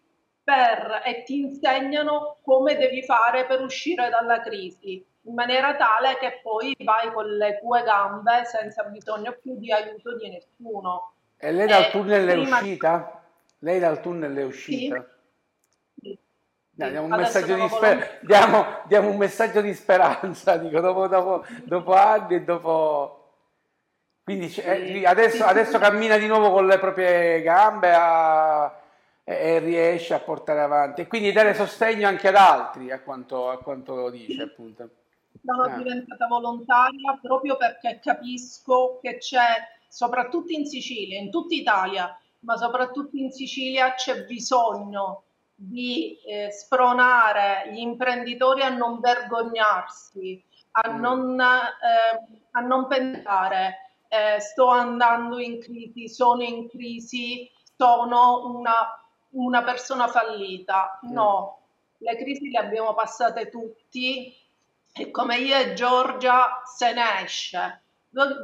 per, 0.44 1.02
e 1.04 1.22
ti 1.24 1.40
insegnano 1.40 2.36
come 2.42 2.76
devi 2.76 3.02
fare 3.02 3.46
per 3.46 3.62
uscire 3.62 4.10
dalla 4.10 4.40
crisi, 4.40 5.02
in 5.22 5.34
maniera 5.34 5.74
tale 5.76 6.18
che 6.18 6.40
poi 6.42 6.76
vai 6.84 7.10
con 7.12 7.26
le 7.26 7.58
tue 7.60 7.82
gambe 7.82 8.44
senza 8.44 8.84
bisogno 8.84 9.36
più 9.40 9.58
di 9.58 9.72
aiuto 9.72 10.16
di 10.16 10.28
nessuno. 10.28 11.12
E 11.38 11.52
lei 11.52 11.66
dal 11.66 11.84
e 11.84 11.90
tunnel 11.90 12.28
è 12.28 12.36
uscita? 12.36 13.22
Lei 13.60 13.78
dal 13.78 14.00
tunnel 14.00 14.36
è 14.36 14.44
uscita? 14.44 14.96
Sì. 14.96 15.17
Diamo 16.78 17.16
un, 17.16 17.68
sper- 17.68 18.20
diamo, 18.20 18.64
diamo 18.84 19.10
un, 19.10 19.16
messaggio 19.16 19.60
di 19.60 19.74
speranza, 19.74 20.56
dico, 20.58 20.78
dopo, 20.78 21.08
dopo, 21.08 21.44
dopo 21.64 21.92
anni 21.94 22.36
e 22.36 22.42
dopo... 22.42 23.14
Quindi 24.22 24.54
eh, 24.54 25.04
adesso, 25.04 25.44
adesso, 25.44 25.78
cammina 25.78 26.18
di 26.18 26.28
nuovo 26.28 26.52
con 26.52 26.66
le 26.68 26.78
proprie 26.78 27.42
gambe 27.42 27.92
a, 27.92 28.72
e, 29.24 29.34
e, 29.34 29.58
riesce 29.58 30.14
a 30.14 30.20
portare 30.20 30.60
avanti. 30.60 31.00
E 31.00 31.06
quindi 31.08 31.32
dare 31.32 31.52
sostegno 31.54 32.06
anche 32.06 32.28
ad 32.28 32.36
altri, 32.36 32.92
a 32.92 33.00
quanto, 33.00 33.50
a 33.50 33.58
quanto 33.58 34.08
dice 34.10 34.42
appunto. 34.42 34.88
Sono 35.44 35.62
ah. 35.62 35.76
diventata 35.76 36.28
volontaria 36.28 37.18
proprio 37.20 37.56
perché 37.56 37.98
capisco 38.00 39.00
che 39.02 39.16
c'è, 39.16 39.66
soprattutto 39.88 40.52
in 40.52 40.64
Sicilia, 40.64 41.18
in 41.18 41.30
tutta 41.30 41.54
Italia, 41.54 42.16
ma 42.40 42.56
soprattutto 42.56 43.16
in 43.16 43.32
Sicilia 43.32 43.94
c'è 43.94 44.26
bisogno 44.26 45.24
di 45.60 46.16
eh, 46.24 46.52
spronare 46.52 47.72
gli 47.72 47.80
imprenditori 47.80 48.62
a 48.62 48.68
non 48.68 49.00
vergognarsi, 49.00 50.40
a 50.70 50.90
mm. 50.90 51.00
non, 51.00 51.40
eh, 51.40 52.44
a 52.52 52.60
non 52.60 52.86
pensare 52.86 53.96
eh, 54.06 54.38
sto 54.38 54.68
andando 54.68 55.40
in 55.40 55.60
crisi, 55.60 56.08
sono 56.08 56.42
in 56.42 56.68
crisi, 56.68 57.50
sono 57.76 58.46
una, 58.54 59.02
una 59.30 59.64
persona 59.64 60.06
fallita. 60.06 61.00
Mm. 61.04 61.12
No, 61.12 61.58
le 61.98 62.16
crisi 62.16 62.50
le 62.50 62.58
abbiamo 62.58 62.94
passate 62.94 63.48
tutti 63.48 64.32
e 64.92 65.10
come 65.10 65.38
io 65.38 65.56
e 65.56 65.74
Giorgia 65.74 66.62
se 66.64 66.92
ne 66.92 67.24
esce 67.24 67.82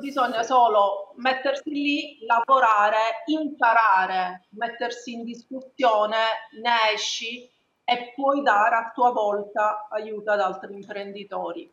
bisogna 0.01 0.43
solo 0.43 1.15
mettersi 1.17 1.71
lì, 1.71 2.19
lavorare, 2.27 3.23
imparare, 3.27 4.47
mettersi 4.51 5.13
in 5.13 5.25
discussione, 5.25 6.17
ne 6.63 6.93
esci 6.95 7.51
e 7.85 8.13
puoi 8.15 8.43
dare 8.43 8.77
a 8.77 8.93
tua 8.95 9.11
volta 9.13 9.89
aiuto 9.91 10.31
ad 10.31 10.41
altri 10.41 10.75
imprenditori. 10.75 11.73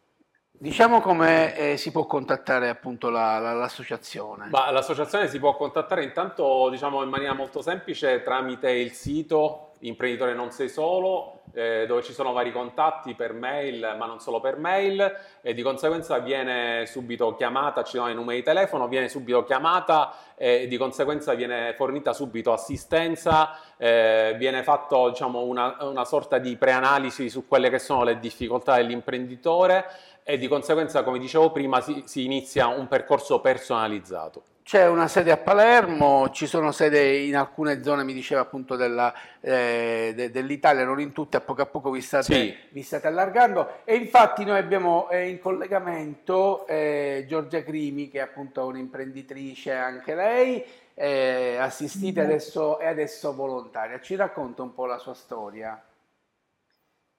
Diciamo 0.51 1.01
come 1.01 1.55
eh, 1.55 1.77
si 1.77 1.89
può 1.91 2.05
contattare 2.05 2.69
appunto 2.69 3.09
la, 3.09 3.39
la, 3.39 3.53
l'associazione? 3.53 4.49
Ma 4.51 4.69
l'associazione 4.69 5.27
si 5.27 5.39
può 5.39 5.55
contattare 5.55 6.03
intanto 6.03 6.69
diciamo 6.69 7.01
in 7.01 7.09
maniera 7.09 7.33
molto 7.33 7.61
semplice 7.61 8.21
tramite 8.21 8.69
il 8.69 8.91
sito 8.91 9.70
imprenditore 9.81 10.33
non 10.33 10.51
sei 10.51 10.69
solo, 10.69 11.41
eh, 11.53 11.85
dove 11.87 12.01
ci 12.03 12.13
sono 12.13 12.33
vari 12.33 12.51
contatti 12.51 13.13
per 13.13 13.33
mail, 13.33 13.95
ma 13.97 14.05
non 14.05 14.19
solo 14.19 14.39
per 14.39 14.57
mail, 14.57 15.19
e 15.41 15.53
di 15.53 15.61
conseguenza 15.61 16.19
viene 16.19 16.85
subito 16.85 17.33
chiamata, 17.35 17.83
ci 17.83 17.97
sono 17.97 18.09
i 18.09 18.13
numeri 18.13 18.39
di 18.39 18.43
telefono, 18.43 18.87
viene 18.87 19.09
subito 19.09 19.43
chiamata 19.43 20.13
e 20.35 20.67
di 20.67 20.77
conseguenza 20.77 21.33
viene 21.33 21.73
fornita 21.75 22.13
subito 22.13 22.51
assistenza, 22.53 23.57
eh, 23.77 24.35
viene 24.37 24.63
fatto 24.63 25.09
diciamo, 25.09 25.41
una, 25.41 25.77
una 25.81 26.05
sorta 26.05 26.37
di 26.37 26.55
preanalisi 26.55 27.29
su 27.29 27.47
quelle 27.47 27.69
che 27.69 27.79
sono 27.79 28.03
le 28.03 28.19
difficoltà 28.19 28.75
dell'imprenditore 28.75 29.85
e 30.23 30.37
di 30.37 30.47
conseguenza, 30.47 31.03
come 31.03 31.19
dicevo 31.19 31.51
prima, 31.51 31.81
si, 31.81 32.03
si 32.05 32.23
inizia 32.23 32.67
un 32.67 32.87
percorso 32.87 33.39
personalizzato. 33.39 34.43
C'è 34.71 34.87
una 34.87 35.09
sede 35.09 35.31
a 35.31 35.37
Palermo, 35.37 36.29
ci 36.29 36.47
sono 36.47 36.71
sedi 36.71 37.27
in 37.27 37.35
alcune 37.35 37.83
zone, 37.83 38.05
mi 38.05 38.13
diceva 38.13 38.39
appunto 38.39 38.77
della, 38.77 39.13
eh, 39.41 40.13
de, 40.15 40.31
dell'Italia, 40.31 40.85
non 40.85 41.01
in 41.01 41.11
tutte, 41.11 41.35
a 41.35 41.41
poco 41.41 41.61
a 41.61 41.65
poco 41.65 41.91
vi 41.91 41.99
state, 41.99 42.23
sì. 42.23 42.55
vi 42.69 42.81
state 42.81 43.05
allargando 43.07 43.81
e 43.83 43.97
infatti 43.97 44.45
noi 44.45 44.59
abbiamo 44.59 45.09
eh, 45.09 45.27
in 45.27 45.41
collegamento 45.41 46.65
eh, 46.67 47.25
Giorgia 47.27 47.61
Crimi 47.63 48.07
che 48.07 48.19
è 48.19 48.21
appunto 48.21 48.65
un'imprenditrice 48.65 49.73
anche 49.73 50.15
lei, 50.15 50.63
eh, 50.93 51.57
assistita 51.59 52.21
adesso, 52.21 52.79
e 52.79 52.87
adesso 52.87 53.35
volontaria. 53.35 53.99
Ci 53.99 54.15
racconta 54.15 54.61
un 54.61 54.73
po' 54.73 54.85
la 54.85 54.99
sua 54.99 55.15
storia? 55.15 55.83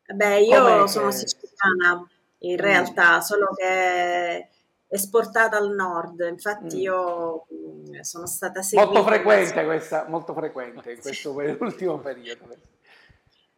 Beh, 0.06 0.40
io 0.40 0.59
Come 0.59 0.88
sono 0.88 1.09
che... 1.09 1.16
siciliana 1.16 2.09
in 2.38 2.56
realtà, 2.56 3.21
solo 3.21 3.49
che 3.54 4.49
esportata 4.92 5.56
al 5.56 5.70
nord. 5.75 6.20
Infatti, 6.28 6.76
mm. 6.76 6.80
io 6.80 7.46
mm, 7.50 8.00
sono 8.00 8.26
stata 8.26 8.61
seguita. 8.61 8.92
Molto 8.92 9.08
frequente 9.08 9.64
questa, 9.64 10.06
molto 10.06 10.34
frequente 10.34 10.92
in 10.92 11.00
questo 11.00 11.32
ultimo 11.61 11.99
periodo. 11.99 12.54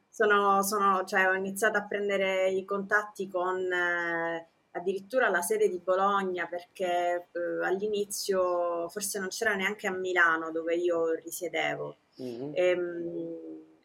Sono, 0.08 0.62
sono, 0.62 1.04
cioè, 1.04 1.28
ho 1.28 1.34
iniziato 1.34 1.76
a 1.76 1.82
prendere 1.82 2.48
i 2.50 2.64
contatti 2.64 3.28
con 3.28 3.58
eh, 3.60 4.48
addirittura 4.70 5.28
la 5.28 5.40
sede 5.40 5.68
di 5.68 5.80
Bologna 5.80 6.46
perché 6.46 7.30
eh, 7.32 7.66
all'inizio 7.66 8.88
forse 8.88 9.18
non 9.18 9.28
c'era 9.28 9.56
neanche 9.56 9.88
a 9.88 9.92
Milano 9.92 10.52
dove 10.52 10.76
io 10.76 11.14
risiedevo. 11.14 11.96
Mm-hmm. 12.22 12.50
E, 12.54 12.68
ehm, 12.68 13.36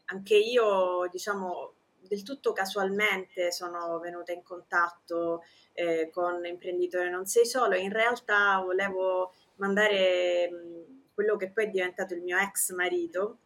anche 0.04 0.36
io, 0.36 1.08
diciamo, 1.10 1.74
del 2.00 2.22
tutto 2.22 2.52
casualmente 2.52 3.52
sono 3.52 3.98
venuta 3.98 4.32
in 4.32 4.42
contatto 4.42 5.42
eh, 5.72 6.10
con 6.10 6.44
Imprenditore 6.44 7.10
Non 7.10 7.26
Sei 7.26 7.46
Solo. 7.46 7.76
In 7.76 7.92
realtà 7.92 8.60
volevo 8.64 9.32
mandare 9.56 10.50
mh, 10.50 11.12
quello 11.14 11.36
che 11.36 11.50
poi 11.50 11.64
è 11.64 11.68
diventato 11.68 12.14
il 12.14 12.22
mio 12.22 12.38
ex 12.38 12.72
marito, 12.72 13.38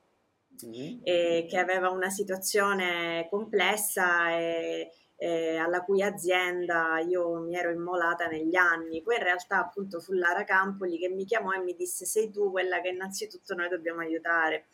mm-hmm. 0.64 1.00
eh, 1.02 1.46
che 1.48 1.58
aveva 1.58 1.90
una 1.90 2.10
situazione 2.10 3.26
complessa 3.28 4.30
e, 4.36 4.90
eh, 5.16 5.56
alla 5.56 5.82
cui 5.82 6.02
azienda 6.02 6.98
io 6.98 7.38
mi 7.40 7.56
ero 7.56 7.70
immolata 7.70 8.26
negli 8.26 8.56
anni. 8.56 9.02
Poi 9.02 9.16
in 9.16 9.22
realtà 9.22 9.58
appunto 9.58 10.00
fu 10.00 10.12
Lara 10.12 10.44
Campoli 10.44 10.98
che 10.98 11.08
mi 11.08 11.24
chiamò 11.24 11.52
e 11.52 11.60
mi 11.60 11.74
disse 11.74 12.04
sei 12.04 12.30
tu 12.30 12.50
quella 12.50 12.80
che 12.80 12.88
innanzitutto 12.88 13.54
noi 13.54 13.68
dobbiamo 13.68 14.00
aiutare 14.00 14.66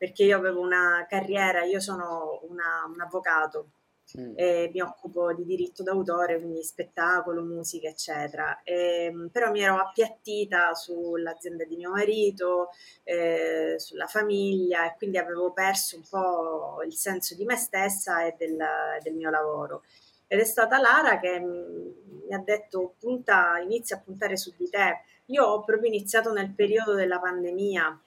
perché 0.00 0.24
io 0.24 0.38
avevo 0.38 0.60
una 0.62 1.04
carriera, 1.06 1.62
io 1.62 1.78
sono 1.78 2.40
una, 2.48 2.88
un 2.90 3.02
avvocato, 3.02 3.72
Mm. 4.18 4.32
E 4.34 4.70
mi 4.72 4.80
occupo 4.80 5.32
di 5.32 5.44
diritto 5.44 5.84
d'autore, 5.84 6.38
quindi 6.38 6.64
spettacolo, 6.64 7.42
musica, 7.42 7.88
eccetera. 7.88 8.60
E, 8.64 9.04
ehm, 9.04 9.28
però 9.30 9.52
mi 9.52 9.60
ero 9.60 9.78
appiattita 9.78 10.74
sull'azienda 10.74 11.64
di 11.64 11.76
mio 11.76 11.90
marito, 11.90 12.70
eh, 13.04 13.76
sulla 13.78 14.06
famiglia 14.06 14.86
e 14.86 14.96
quindi 14.96 15.18
avevo 15.18 15.52
perso 15.52 15.96
un 15.96 16.02
po' 16.08 16.82
il 16.84 16.94
senso 16.94 17.36
di 17.36 17.44
me 17.44 17.56
stessa 17.56 18.24
e 18.26 18.34
del, 18.36 18.56
del 19.00 19.14
mio 19.14 19.30
lavoro. 19.30 19.84
Ed 20.26 20.40
è 20.40 20.44
stata 20.44 20.80
Lara 20.80 21.20
che 21.20 21.38
mi 21.38 22.34
ha 22.34 22.38
detto 22.38 22.94
punta, 22.98 23.58
inizia 23.58 23.96
a 23.96 24.00
puntare 24.00 24.36
su 24.36 24.52
di 24.56 24.68
te. 24.68 25.02
Io 25.26 25.44
ho 25.44 25.62
proprio 25.64 25.88
iniziato 25.88 26.32
nel 26.32 26.52
periodo 26.52 26.94
della 26.94 27.20
pandemia, 27.20 28.00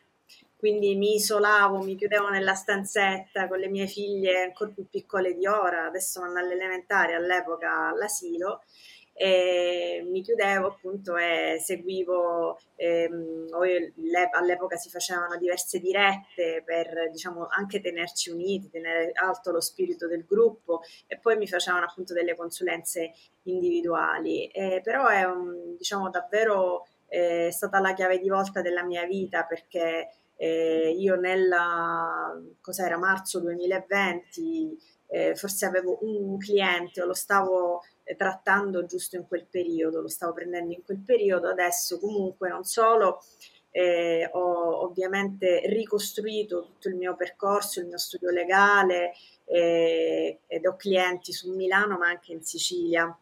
quindi 0.63 0.95
mi 0.95 1.15
isolavo, 1.15 1.79
mi 1.79 1.97
chiudevo 1.97 2.29
nella 2.29 2.53
stanzetta 2.53 3.49
con 3.49 3.59
le 3.59 3.67
mie 3.67 3.85
figlie 3.85 4.43
ancora 4.43 4.71
più 4.71 4.87
piccole 4.87 5.33
di 5.33 5.45
ora, 5.45 5.87
adesso 5.87 6.21
vanno 6.21 6.39
all'elementare, 6.39 7.15
all'epoca 7.15 7.89
all'asilo, 7.89 8.61
e 9.11 10.07
mi 10.09 10.21
chiudevo 10.21 10.67
appunto 10.67 11.17
e 11.17 11.57
seguivo, 11.59 12.57
ehm, 12.77 13.47
all'epoca 14.31 14.77
si 14.77 14.89
facevano 14.89 15.35
diverse 15.35 15.79
dirette 15.81 16.63
per 16.63 17.09
diciamo 17.11 17.47
anche 17.49 17.81
tenerci 17.81 18.29
uniti, 18.29 18.69
tenere 18.69 19.11
alto 19.15 19.51
lo 19.51 19.59
spirito 19.59 20.07
del 20.07 20.23
gruppo 20.25 20.79
e 21.07 21.19
poi 21.19 21.35
mi 21.35 21.45
facevano 21.45 21.87
appunto 21.87 22.13
delle 22.13 22.37
consulenze 22.37 23.11
individuali, 23.43 24.47
eh, 24.47 24.79
però 24.81 25.07
è 25.07 25.25
un, 25.25 25.75
diciamo 25.75 26.09
davvero 26.09 26.87
eh, 27.09 27.47
è 27.47 27.51
stata 27.51 27.79
la 27.79 27.93
chiave 27.93 28.17
di 28.17 28.29
volta 28.29 28.61
della 28.61 28.83
mia 28.83 29.03
vita 29.05 29.43
perché 29.43 30.09
eh, 30.35 30.93
io 30.97 31.15
nella, 31.15 32.41
cos'era, 32.61 32.97
marzo 32.97 33.39
2020 33.39 34.77
eh, 35.13 35.35
forse 35.35 35.67
avevo 35.67 35.99
un 36.01 36.37
cliente 36.39 37.01
o 37.01 37.05
lo 37.05 37.13
stavo 37.13 37.83
eh, 38.03 38.15
trattando 38.15 38.85
giusto 38.85 39.15
in 39.15 39.27
quel 39.27 39.45
periodo, 39.45 40.01
lo 40.01 40.07
stavo 40.07 40.33
prendendo 40.33 40.73
in 40.73 40.83
quel 40.83 41.03
periodo, 41.05 41.49
adesso 41.49 41.99
comunque 41.99 42.49
non 42.49 42.63
solo 42.63 43.21
eh, 43.69 44.27
ho 44.31 44.83
ovviamente 44.83 45.61
ricostruito 45.67 46.63
tutto 46.63 46.89
il 46.89 46.95
mio 46.95 47.15
percorso, 47.15 47.79
il 47.79 47.87
mio 47.87 47.97
studio 47.97 48.31
legale 48.31 49.13
eh, 49.45 50.39
ed 50.47 50.65
ho 50.65 50.75
clienti 50.75 51.31
su 51.31 51.51
Milano 51.53 51.97
ma 51.97 52.07
anche 52.07 52.33
in 52.33 52.43
Sicilia, 52.43 53.15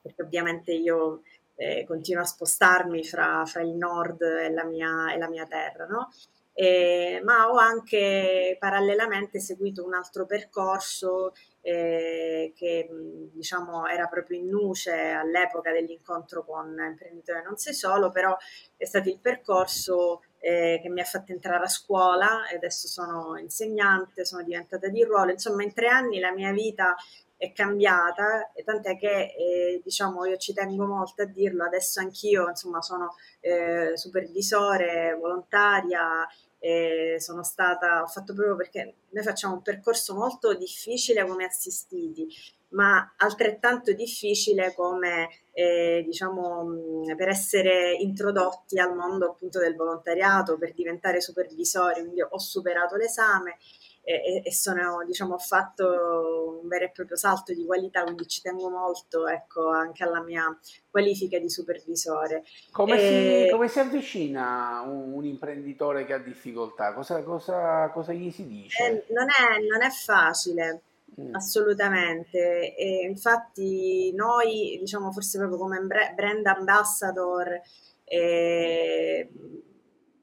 perché 0.00 0.22
ovviamente 0.22 0.72
io 0.72 1.22
eh, 1.60 1.84
continuo 1.86 2.22
a 2.22 2.26
spostarmi 2.26 3.04
fra, 3.04 3.44
fra 3.44 3.60
il 3.60 3.74
nord 3.74 4.22
e 4.22 4.50
la 4.50 4.64
mia, 4.64 5.12
e 5.12 5.18
la 5.18 5.28
mia 5.28 5.44
terra, 5.44 5.84
no? 5.84 6.10
Eh, 6.54 7.20
ma 7.22 7.50
ho 7.50 7.56
anche 7.56 8.56
parallelamente 8.58 9.40
seguito 9.40 9.84
un 9.84 9.94
altro 9.94 10.24
percorso 10.26 11.32
eh, 11.60 12.52
che 12.56 12.88
diciamo 13.32 13.86
era 13.86 14.06
proprio 14.06 14.38
in 14.38 14.48
nuce 14.48 14.92
all'epoca 15.10 15.70
dell'incontro 15.70 16.44
con 16.44 16.74
imprenditore 16.78 17.42
non 17.42 17.56
sei 17.56 17.74
solo, 17.74 18.10
però 18.10 18.36
è 18.76 18.84
stato 18.84 19.10
il 19.10 19.18
percorso 19.20 20.22
eh, 20.38 20.80
che 20.82 20.88
mi 20.88 21.00
ha 21.00 21.04
fatto 21.04 21.32
entrare 21.32 21.64
a 21.64 21.68
scuola 21.68 22.48
e 22.48 22.56
adesso 22.56 22.88
sono 22.88 23.36
insegnante, 23.38 24.24
sono 24.24 24.42
diventata 24.42 24.88
di 24.88 25.04
ruolo, 25.04 25.30
insomma 25.32 25.62
in 25.62 25.74
tre 25.74 25.88
anni 25.88 26.18
la 26.18 26.32
mia 26.32 26.52
vita 26.52 26.96
è 27.40 27.52
cambiata, 27.54 28.52
tant'è 28.62 28.98
che 28.98 29.34
eh, 29.34 29.80
diciamo 29.82 30.26
io 30.26 30.36
ci 30.36 30.52
tengo 30.52 30.84
molto 30.84 31.22
a 31.22 31.24
dirlo, 31.24 31.64
adesso 31.64 31.98
anch'io 31.98 32.46
insomma 32.50 32.82
sono 32.82 33.14
eh, 33.40 33.96
supervisore 33.96 35.16
volontaria, 35.18 36.28
eh, 36.58 37.16
sono 37.18 37.42
stata, 37.42 38.02
ho 38.02 38.06
fatto 38.06 38.34
proprio 38.34 38.56
perché 38.56 38.94
noi 39.08 39.24
facciamo 39.24 39.54
un 39.54 39.62
percorso 39.62 40.14
molto 40.14 40.52
difficile 40.52 41.26
come 41.26 41.46
assistiti, 41.46 42.28
ma 42.72 43.14
altrettanto 43.16 43.94
difficile 43.94 44.74
come 44.74 45.30
eh, 45.52 46.02
diciamo 46.04 47.04
per 47.16 47.28
essere 47.28 47.94
introdotti 47.94 48.78
al 48.78 48.94
mondo 48.94 49.30
appunto 49.30 49.58
del 49.58 49.76
volontariato, 49.76 50.58
per 50.58 50.74
diventare 50.74 51.22
supervisori, 51.22 52.02
quindi 52.02 52.20
ho 52.20 52.38
superato 52.38 52.96
l'esame 52.96 53.56
e, 54.02 54.42
e 54.44 54.52
sono, 54.52 55.04
diciamo, 55.06 55.34
ho 55.34 55.38
fatto 55.38 56.60
un 56.62 56.68
vero 56.68 56.84
e 56.86 56.90
proprio 56.90 57.16
salto 57.16 57.52
di 57.52 57.64
qualità, 57.64 58.02
quindi 58.02 58.26
ci 58.26 58.40
tengo 58.40 58.68
molto 58.68 59.26
ecco, 59.28 59.68
anche 59.68 60.02
alla 60.04 60.22
mia 60.22 60.44
qualifica 60.90 61.38
di 61.38 61.50
supervisore. 61.50 62.44
Come, 62.72 62.98
e... 62.98 63.44
si, 63.44 63.50
come 63.50 63.68
si, 63.68 63.78
avvicina 63.78 64.82
un, 64.86 65.12
un, 65.12 65.24
imprenditore 65.24 66.04
che 66.04 66.14
ha 66.14 66.18
difficoltà? 66.18 66.92
Cosa, 66.92 67.22
cosa, 67.22 67.90
cosa 67.92 68.12
gli 68.12 68.30
si 68.30 68.46
dice? 68.46 68.84
Eh, 68.84 69.04
non, 69.12 69.26
è, 69.28 69.66
non, 69.68 69.82
è, 69.82 69.90
facile. 69.90 70.82
Mm. 71.20 71.34
Assolutamente, 71.34 72.74
e 72.76 73.04
infatti 73.04 74.12
noi 74.14 74.78
diciamo 74.78 75.10
forse 75.10 75.38
proprio 75.38 75.58
come 75.58 75.80
brand 75.80 76.46
ambassador 76.46 77.60
eh, 78.04 79.28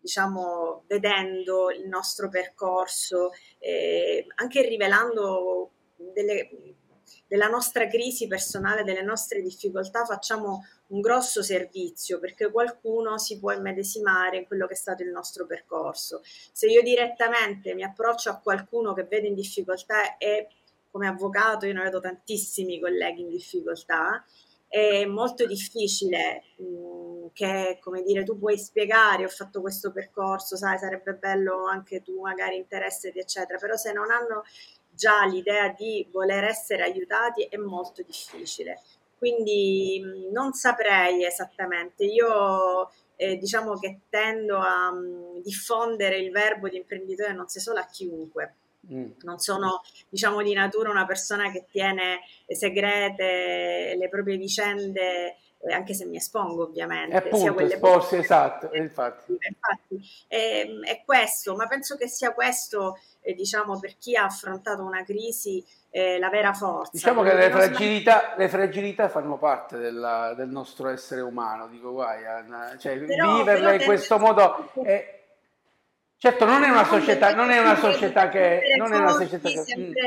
diciamo, 0.01 0.83
vedendo 0.87 1.69
il 1.71 1.87
nostro 1.87 2.29
percorso, 2.29 3.31
eh, 3.59 4.25
anche 4.35 4.61
rivelando 4.67 5.71
delle, 6.13 6.49
della 7.27 7.47
nostra 7.47 7.87
crisi 7.87 8.27
personale, 8.27 8.83
delle 8.83 9.03
nostre 9.03 9.41
difficoltà, 9.41 10.05
facciamo 10.05 10.65
un 10.87 11.01
grosso 11.01 11.41
servizio 11.43 12.19
perché 12.19 12.49
qualcuno 12.49 13.17
si 13.17 13.39
può 13.39 13.51
immedesimare 13.51 14.37
in 14.37 14.45
quello 14.45 14.67
che 14.67 14.73
è 14.73 14.77
stato 14.77 15.03
il 15.03 15.09
nostro 15.09 15.45
percorso. 15.45 16.21
Se 16.23 16.67
io 16.67 16.81
direttamente 16.81 17.73
mi 17.73 17.83
approccio 17.83 18.29
a 18.29 18.39
qualcuno 18.39 18.93
che 18.93 19.03
vede 19.03 19.27
in 19.27 19.35
difficoltà 19.35 20.17
e 20.17 20.47
come 20.89 21.07
avvocato 21.07 21.65
io 21.65 21.73
ne 21.73 21.83
vedo 21.83 21.99
tantissimi 21.99 22.79
colleghi 22.79 23.21
in 23.21 23.29
difficoltà, 23.29 24.23
è 24.67 25.05
molto 25.05 25.45
difficile 25.45 26.43
mh, 26.57 26.96
che, 27.33 27.79
come 27.81 28.01
dire, 28.03 28.23
tu 28.23 28.37
puoi 28.37 28.57
spiegare, 28.57 29.25
ho 29.25 29.29
fatto 29.29 29.61
questo 29.61 29.91
percorso, 29.91 30.55
sai, 30.55 30.77
sarebbe 30.77 31.13
bello 31.13 31.65
anche 31.65 32.01
tu 32.01 32.21
magari 32.21 32.57
interessati, 32.57 33.19
eccetera, 33.19 33.57
però 33.57 33.75
se 33.75 33.93
non 33.93 34.11
hanno 34.11 34.43
già 34.89 35.25
l'idea 35.25 35.69
di 35.69 36.07
voler 36.11 36.43
essere 36.45 36.83
aiutati 36.83 37.43
è 37.43 37.57
molto 37.57 38.01
difficile. 38.01 38.81
Quindi 39.17 40.29
non 40.31 40.53
saprei 40.53 41.25
esattamente, 41.25 42.05
io 42.05 42.91
eh, 43.15 43.37
diciamo 43.37 43.77
che 43.79 44.01
tendo 44.09 44.57
a 44.57 44.91
mm, 44.91 45.39
diffondere 45.41 46.17
il 46.17 46.31
verbo 46.31 46.69
di 46.69 46.77
imprenditore 46.77 47.33
non 47.33 47.47
sia 47.47 47.61
solo 47.61 47.79
a 47.79 47.85
chiunque, 47.85 48.55
Mm. 48.93 49.11
Non 49.21 49.39
sono, 49.39 49.81
diciamo, 50.09 50.41
di 50.41 50.53
natura 50.53 50.89
una 50.89 51.05
persona 51.05 51.51
che 51.51 51.65
tiene 51.69 52.21
segrete 52.47 53.95
le 53.97 54.09
proprie 54.09 54.37
vicende, 54.37 55.37
anche 55.71 55.93
se 55.93 56.05
mi 56.05 56.17
espongo 56.17 56.63
ovviamente. 56.63 57.15
E 57.15 57.17
appunto, 57.17 57.59
esporsi, 57.59 58.17
esatto, 58.17 58.69
infatti. 58.73 59.37
infatti 59.39 60.25
è, 60.27 60.63
ehm, 60.65 60.83
è, 60.83 61.01
questo, 61.03 61.55
ma 61.55 61.67
penso 61.67 61.95
che 61.97 62.07
sia 62.07 62.33
questo, 62.33 62.99
eh, 63.21 63.33
diciamo, 63.33 63.79
per 63.79 63.97
chi 63.97 64.15
ha 64.15 64.25
affrontato 64.25 64.83
una 64.83 65.03
crisi, 65.03 65.63
eh, 65.89 66.19
la 66.19 66.29
vera 66.29 66.53
forza. 66.53 66.91
Diciamo 66.93 67.23
che 67.23 67.33
le 67.33 67.49
fragilità, 67.49 68.35
le 68.37 68.49
fragilità, 68.49 69.09
fanno 69.09 69.37
parte 69.37 69.77
della, 69.77 70.33
del 70.35 70.49
nostro 70.49 70.89
essere 70.89 71.21
umano, 71.21 71.67
dico 71.67 71.91
guai, 71.91 72.23
cioè, 72.77 72.97
però, 72.99 73.37
viverle 73.37 73.61
però 73.61 73.73
in 73.73 73.83
questo 73.85 74.19
modo... 74.19 74.71
È, 74.83 75.15
Certo, 76.19 76.45
non 76.45 76.63
è 76.63 76.69
una 76.69 76.83
società, 76.83 77.35
non 77.35 77.51
è 77.51 77.59
una 77.59 77.75
società 77.75 78.27
che... 78.27 78.73
Non 78.75 78.91
è 78.91 78.97
una 78.97 79.11
società 79.11 79.49
che 79.49 79.61
sempre, 79.63 80.01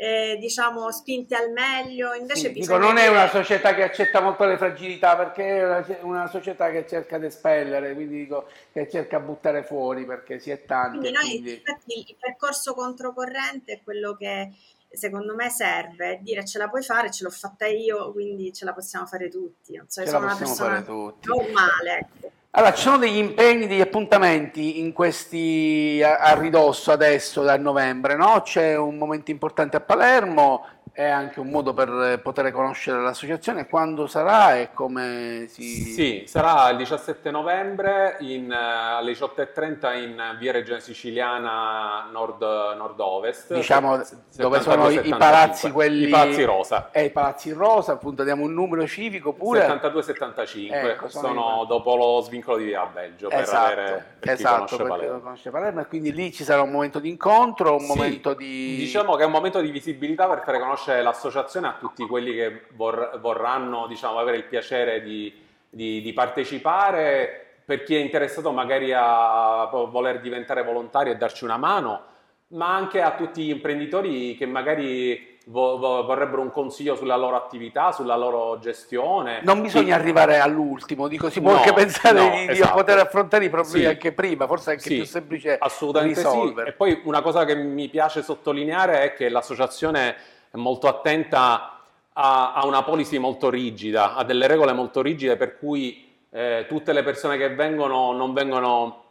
eh, 0.00 0.38
diciamo, 0.40 0.90
spinte 0.90 1.34
al 1.34 1.52
meglio, 1.52 2.14
invece 2.14 2.48
sì, 2.48 2.52
dico, 2.52 2.78
non 2.78 2.96
è 2.96 3.08
una 3.08 3.28
società 3.28 3.74
che 3.74 3.82
accetta 3.82 4.22
molto 4.22 4.46
le 4.46 4.56
fragilità, 4.56 5.14
perché 5.14 5.58
è 5.58 5.64
una, 5.66 5.86
una 6.00 6.26
società 6.26 6.70
che 6.70 6.86
cerca 6.88 7.18
di 7.18 7.26
espellere, 7.26 7.92
quindi 7.92 8.16
dico 8.20 8.48
che 8.72 8.88
cerca 8.88 9.18
di 9.18 9.26
buttare 9.26 9.62
fuori, 9.62 10.06
perché 10.06 10.38
si 10.38 10.50
è 10.50 10.64
tanti. 10.64 10.96
Quindi 10.96 11.12
noi, 11.12 11.28
quindi... 11.28 11.52
infatti, 11.52 11.98
il 12.08 12.16
percorso 12.18 12.72
controcorrente 12.72 13.74
è 13.74 13.80
quello 13.84 14.16
che 14.16 14.52
secondo 14.90 15.34
me 15.34 15.50
serve 15.50 16.20
dire 16.22 16.46
ce 16.46 16.56
la 16.56 16.70
puoi 16.70 16.82
fare, 16.82 17.10
ce 17.10 17.24
l'ho 17.24 17.30
fatta 17.30 17.66
io, 17.66 18.10
quindi 18.12 18.54
ce 18.54 18.64
la 18.64 18.72
possiamo 18.72 19.04
fare 19.04 19.28
tutti. 19.28 19.76
Non 19.76 19.84
so, 19.86 20.00
ce 20.00 20.08
sono 20.08 20.24
una 20.24 20.34
persona 20.34 20.82
normale. 20.82 22.08
Allora, 22.52 22.74
ci 22.74 22.82
sono 22.82 22.98
degli 22.98 23.16
impegni, 23.16 23.68
degli 23.68 23.80
appuntamenti 23.80 24.80
in 24.80 24.92
questi 24.92 26.02
a, 26.04 26.16
a 26.18 26.34
ridosso 26.36 26.90
adesso 26.90 27.42
da 27.42 27.56
novembre, 27.56 28.16
no? 28.16 28.42
C'è 28.42 28.76
un 28.76 28.96
momento 28.98 29.30
importante 29.30 29.76
a 29.76 29.80
Palermo, 29.80 30.66
è 30.92 31.08
anche 31.08 31.40
un 31.40 31.48
modo 31.48 31.72
per 31.72 32.20
poter 32.22 32.50
conoscere 32.50 33.00
l'associazione. 33.00 33.66
Quando 33.66 34.06
sarà 34.06 34.56
e 34.56 34.70
come 34.72 35.46
si... 35.48 35.62
Sì, 35.62 36.24
sarà 36.26 36.68
il 36.70 36.78
17 36.78 37.30
novembre 37.30 38.16
in, 38.20 38.52
alle 38.52 39.12
18.30 39.12 40.02
in 40.02 40.36
via 40.38 40.52
Regione 40.52 40.80
Siciliana 40.80 42.08
nord, 42.10 42.42
nord-ovest. 42.42 43.54
Diciamo 43.54 44.02
72, 44.02 44.42
dove 44.42 44.60
sono 44.60 44.88
75. 44.88 45.08
i 45.08 45.18
palazzi 45.18 45.70
quelli... 45.70 46.06
I 46.06 46.10
palazzi 46.10 46.44
rosa. 46.44 46.90
E 46.90 47.04
i 47.04 47.10
palazzi 47.10 47.52
rosa, 47.52 47.92
appunto 47.92 48.24
diamo 48.24 48.44
un 48.44 48.52
numero 48.52 48.86
civico 48.86 49.32
pure. 49.32 49.66
72-75, 49.66 50.68
ecco, 50.70 51.08
sono, 51.08 51.28
sono 51.28 51.64
dopo 51.66 51.96
lo 51.96 52.20
svincolo 52.20 52.56
di 52.56 52.64
via 52.64 52.84
Belgio 52.84 53.30
esatto, 53.30 53.74
per 53.74 53.78
avere 53.78 54.06
per 54.18 54.32
esatto, 54.32 54.64
chi 54.64 54.76
conosce 54.76 55.20
Conosce 55.20 55.50
Palermo. 55.50 55.80
E 55.80 55.86
quindi 55.86 56.12
lì 56.12 56.32
ci 56.32 56.44
sarà 56.44 56.62
un 56.62 56.70
momento 56.70 56.98
di 56.98 57.08
incontro, 57.08 57.74
un 57.74 57.80
sì, 57.80 57.86
momento 57.86 58.34
di... 58.34 58.76
Diciamo 58.76 59.14
che 59.14 59.22
è 59.22 59.26
un 59.26 59.32
momento 59.32 59.60
di 59.60 59.70
visibilità 59.70 60.26
per 60.26 60.42
fare 60.44 60.58
conoscere 60.58 60.79
conosce 60.80 61.02
l'associazione 61.02 61.68
a 61.68 61.76
tutti 61.78 62.06
quelli 62.06 62.32
che 62.32 62.62
vor, 62.74 63.18
vorranno 63.20 63.86
diciamo, 63.86 64.18
avere 64.18 64.38
il 64.38 64.44
piacere 64.44 65.02
di, 65.02 65.32
di, 65.68 66.00
di, 66.00 66.12
partecipare, 66.12 67.58
per 67.64 67.82
chi 67.82 67.94
è 67.94 68.00
interessato 68.00 68.50
magari 68.50 68.92
a 68.94 69.68
voler 69.70 70.20
diventare 70.20 70.64
volontario 70.64 71.12
e 71.12 71.16
darci 71.16 71.44
una 71.44 71.58
mano, 71.58 72.02
ma 72.48 72.74
anche 72.74 73.02
a 73.02 73.12
tutti 73.12 73.44
gli 73.44 73.50
imprenditori 73.50 74.34
che 74.36 74.46
magari 74.46 75.38
vo, 75.46 75.78
vo, 75.78 76.04
vorrebbero 76.04 76.42
un 76.42 76.50
consiglio 76.50 76.96
sulla 76.96 77.16
loro 77.16 77.36
attività, 77.36 77.92
sulla 77.92 78.16
loro 78.16 78.58
gestione. 78.58 79.40
Non 79.42 79.60
bisogna 79.60 79.94
sì. 79.94 80.00
arrivare 80.00 80.40
all'ultimo, 80.40 81.06
dico, 81.06 81.30
si 81.30 81.40
può 81.40 81.52
no, 81.52 81.58
anche 81.58 81.72
pensare 81.72 82.18
no, 82.18 82.30
di, 82.30 82.52
esatto. 82.52 82.74
poter 82.74 82.98
affrontare 82.98 83.44
i 83.44 83.50
problemi 83.50 83.80
sì. 83.80 83.86
anche 83.86 84.12
prima, 84.12 84.46
forse 84.46 84.70
è 84.70 84.74
anche 84.74 84.88
sì, 84.88 84.94
più 84.96 85.04
semplice 85.04 85.56
assolutamente 85.58 86.22
risolvere. 86.22 86.70
E 86.70 86.72
poi 86.72 87.00
una 87.04 87.22
cosa 87.22 87.44
che 87.44 87.54
mi 87.54 87.88
piace 87.88 88.22
sottolineare 88.22 89.02
è 89.02 89.14
che 89.14 89.28
l'associazione 89.28 90.38
è 90.50 90.56
molto 90.56 90.88
attenta 90.88 91.80
a, 92.12 92.52
a, 92.54 92.66
una 92.66 92.82
policy 92.82 93.18
molto 93.18 93.50
rigida, 93.50 94.14
a 94.14 94.24
delle 94.24 94.46
regole 94.46 94.72
molto 94.72 95.00
rigide 95.00 95.36
per 95.36 95.58
cui 95.58 96.08
eh, 96.30 96.66
tutte 96.68 96.92
le 96.92 97.02
persone 97.02 97.36
che 97.36 97.54
vengono 97.54 98.12
non 98.12 98.32
vengono, 98.32 99.04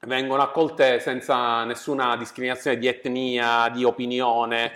vengono 0.00 0.42
accolte 0.42 1.00
senza 1.00 1.64
nessuna 1.64 2.16
discriminazione 2.16 2.78
di 2.78 2.86
etnia, 2.86 3.70
di 3.72 3.84
opinione, 3.84 4.72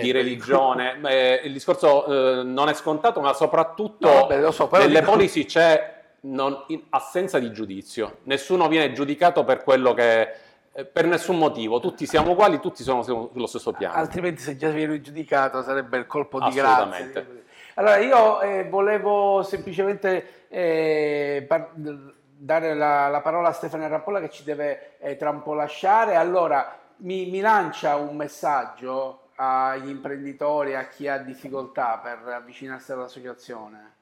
di 0.00 0.10
religione. 0.10 0.96
Beh, 1.00 1.42
il 1.44 1.52
discorso 1.52 2.06
eh, 2.40 2.42
non 2.42 2.68
è 2.68 2.74
scontato, 2.74 3.20
ma 3.20 3.32
soprattutto 3.32 4.08
no, 4.08 4.26
vabbè, 4.26 4.52
so, 4.52 4.68
nelle 4.72 5.00
dico... 5.00 5.10
policy 5.12 5.44
c'è 5.44 5.98
non, 6.22 6.64
assenza 6.90 7.38
di 7.38 7.52
giudizio. 7.52 8.18
Nessuno 8.24 8.68
viene 8.68 8.92
giudicato 8.92 9.44
per 9.44 9.62
quello 9.62 9.94
che 9.94 10.20
eh, 10.22 10.34
per 10.72 11.04
nessun 11.04 11.36
motivo, 11.36 11.80
tutti 11.80 12.06
siamo 12.06 12.30
uguali, 12.30 12.60
tutti 12.60 12.82
sono 12.82 13.02
sullo 13.02 13.46
stesso 13.46 13.72
piano. 13.72 13.94
Altrimenti 13.94 14.40
se 14.40 14.56
già 14.56 14.70
viene 14.70 15.00
giudicato 15.00 15.62
sarebbe 15.62 15.98
il 15.98 16.06
colpo 16.06 16.40
di 16.40 16.50
grazia. 16.50 17.26
Allora 17.74 17.96
io 17.96 18.40
eh, 18.40 18.68
volevo 18.68 19.42
semplicemente 19.42 20.46
eh, 20.48 21.44
par- 21.48 21.72
dare 21.74 22.74
la, 22.74 23.08
la, 23.08 23.20
parola 23.20 23.48
a 23.48 23.52
Stefano 23.52 23.86
Rampolla 23.88 24.20
che 24.20 24.30
ci 24.30 24.44
deve 24.44 24.98
eh, 24.98 25.16
tra 25.16 25.30
un 25.30 25.42
po' 25.42 25.54
lasciare. 25.54 26.14
Allora 26.16 26.78
mi, 26.98 27.30
mi 27.30 27.40
lancia 27.40 27.96
un 27.96 28.16
messaggio 28.16 29.30
agli 29.36 29.88
imprenditori, 29.88 30.74
a 30.74 30.86
chi 30.86 31.08
ha 31.08 31.18
difficoltà 31.18 31.98
per 31.98 32.18
avvicinarsi 32.28 32.92
all'associazione 32.92 33.98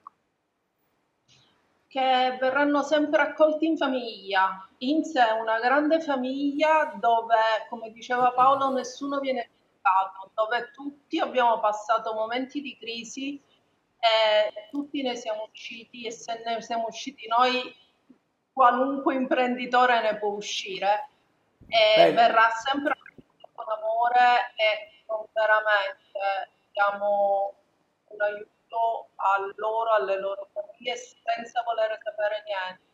che 1.89 2.37
verranno 2.39 2.83
sempre 2.83 3.23
accolti 3.23 3.67
in 3.67 3.77
famiglia. 3.77 4.69
In 4.79 5.05
sé 5.05 5.23
una 5.41 5.59
grande 5.59 6.01
famiglia 6.01 6.93
dove, 6.97 7.67
come 7.71 7.91
diceva 7.91 8.31
Paolo, 8.33 8.71
nessuno 8.71 9.19
viene 9.19 9.49
giudicato, 9.51 10.31
dove 10.35 10.71
tutti 10.73 11.19
abbiamo 11.19 11.59
passato 11.61 12.13
momenti 12.13 12.61
di 12.61 12.77
crisi 12.77 13.43
e 13.99 14.69
tutti 14.71 15.03
ne 15.03 15.17
siamo 15.17 15.49
usciti 15.51 16.05
e 16.05 16.11
se 16.11 16.43
ne 16.45 16.61
siamo 16.61 16.87
usciti 16.89 17.27
noi, 17.27 17.75
qualunque 18.53 19.15
imprenditore 19.15 20.01
ne 20.03 20.19
può 20.19 20.29
uscire 20.31 21.09
e 21.67 21.95
Bene. 21.97 22.13
verrà 22.13 22.51
sempre 22.51 22.97
con 23.55 23.65
amore 23.67 24.53
e 24.57 25.05
con 25.07 25.25
veramente 25.33 26.51
diamo 26.73 27.55
un 28.09 28.21
aiuto 28.21 28.58
tutto 28.69 29.09
a 29.17 29.53
loro, 29.57 29.95
alle 29.95 30.21
loro 30.21 30.49
famiglie, 30.53 30.97
senza 30.97 31.63
voler 31.65 31.99
sapere 32.03 32.45
niente, 32.47 32.93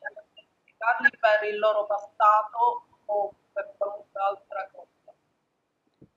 giudicarli 0.65 1.11
per 1.19 1.49
il 1.51 1.59
loro 1.59 1.85
passato 1.85 2.87
o 3.07 3.35
per 3.53 3.75
qualunque 3.77 4.21
altra 4.21 4.71
cosa. 4.73 5.13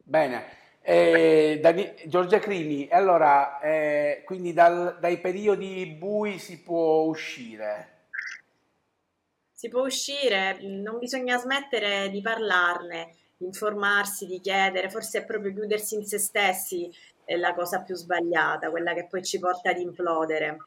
Bene. 0.03 0.65
Eh, 0.81 1.59
Dani- 1.61 1.95
Giorgia 2.05 2.39
Crini, 2.39 2.87
allora, 2.89 3.59
eh, 3.59 4.21
quindi 4.23 4.53
dal, 4.53 4.97
dai 5.01 5.19
periodi 5.19 5.85
bui 5.85 6.39
si 6.39 6.61
può 6.61 7.01
uscire? 7.01 7.95
Si 9.51 9.67
può 9.67 9.81
uscire, 9.81 10.59
non 10.61 10.99
bisogna 10.99 11.37
smettere 11.37 12.09
di 12.09 12.21
parlarne, 12.21 13.15
di 13.35 13.45
informarsi, 13.47 14.27
di 14.27 14.39
chiedere, 14.39 14.89
forse 14.89 15.19
è 15.19 15.25
proprio 15.25 15.51
chiudersi 15.51 15.95
in 15.95 16.05
se 16.05 16.19
stessi 16.19 16.89
è 17.27 17.35
la 17.35 17.53
cosa 17.53 17.81
più 17.81 17.93
sbagliata, 17.93 18.69
quella 18.69 18.93
che 18.93 19.05
poi 19.05 19.21
ci 19.21 19.37
porta 19.37 19.71
ad 19.71 19.79
implodere. 19.79 20.59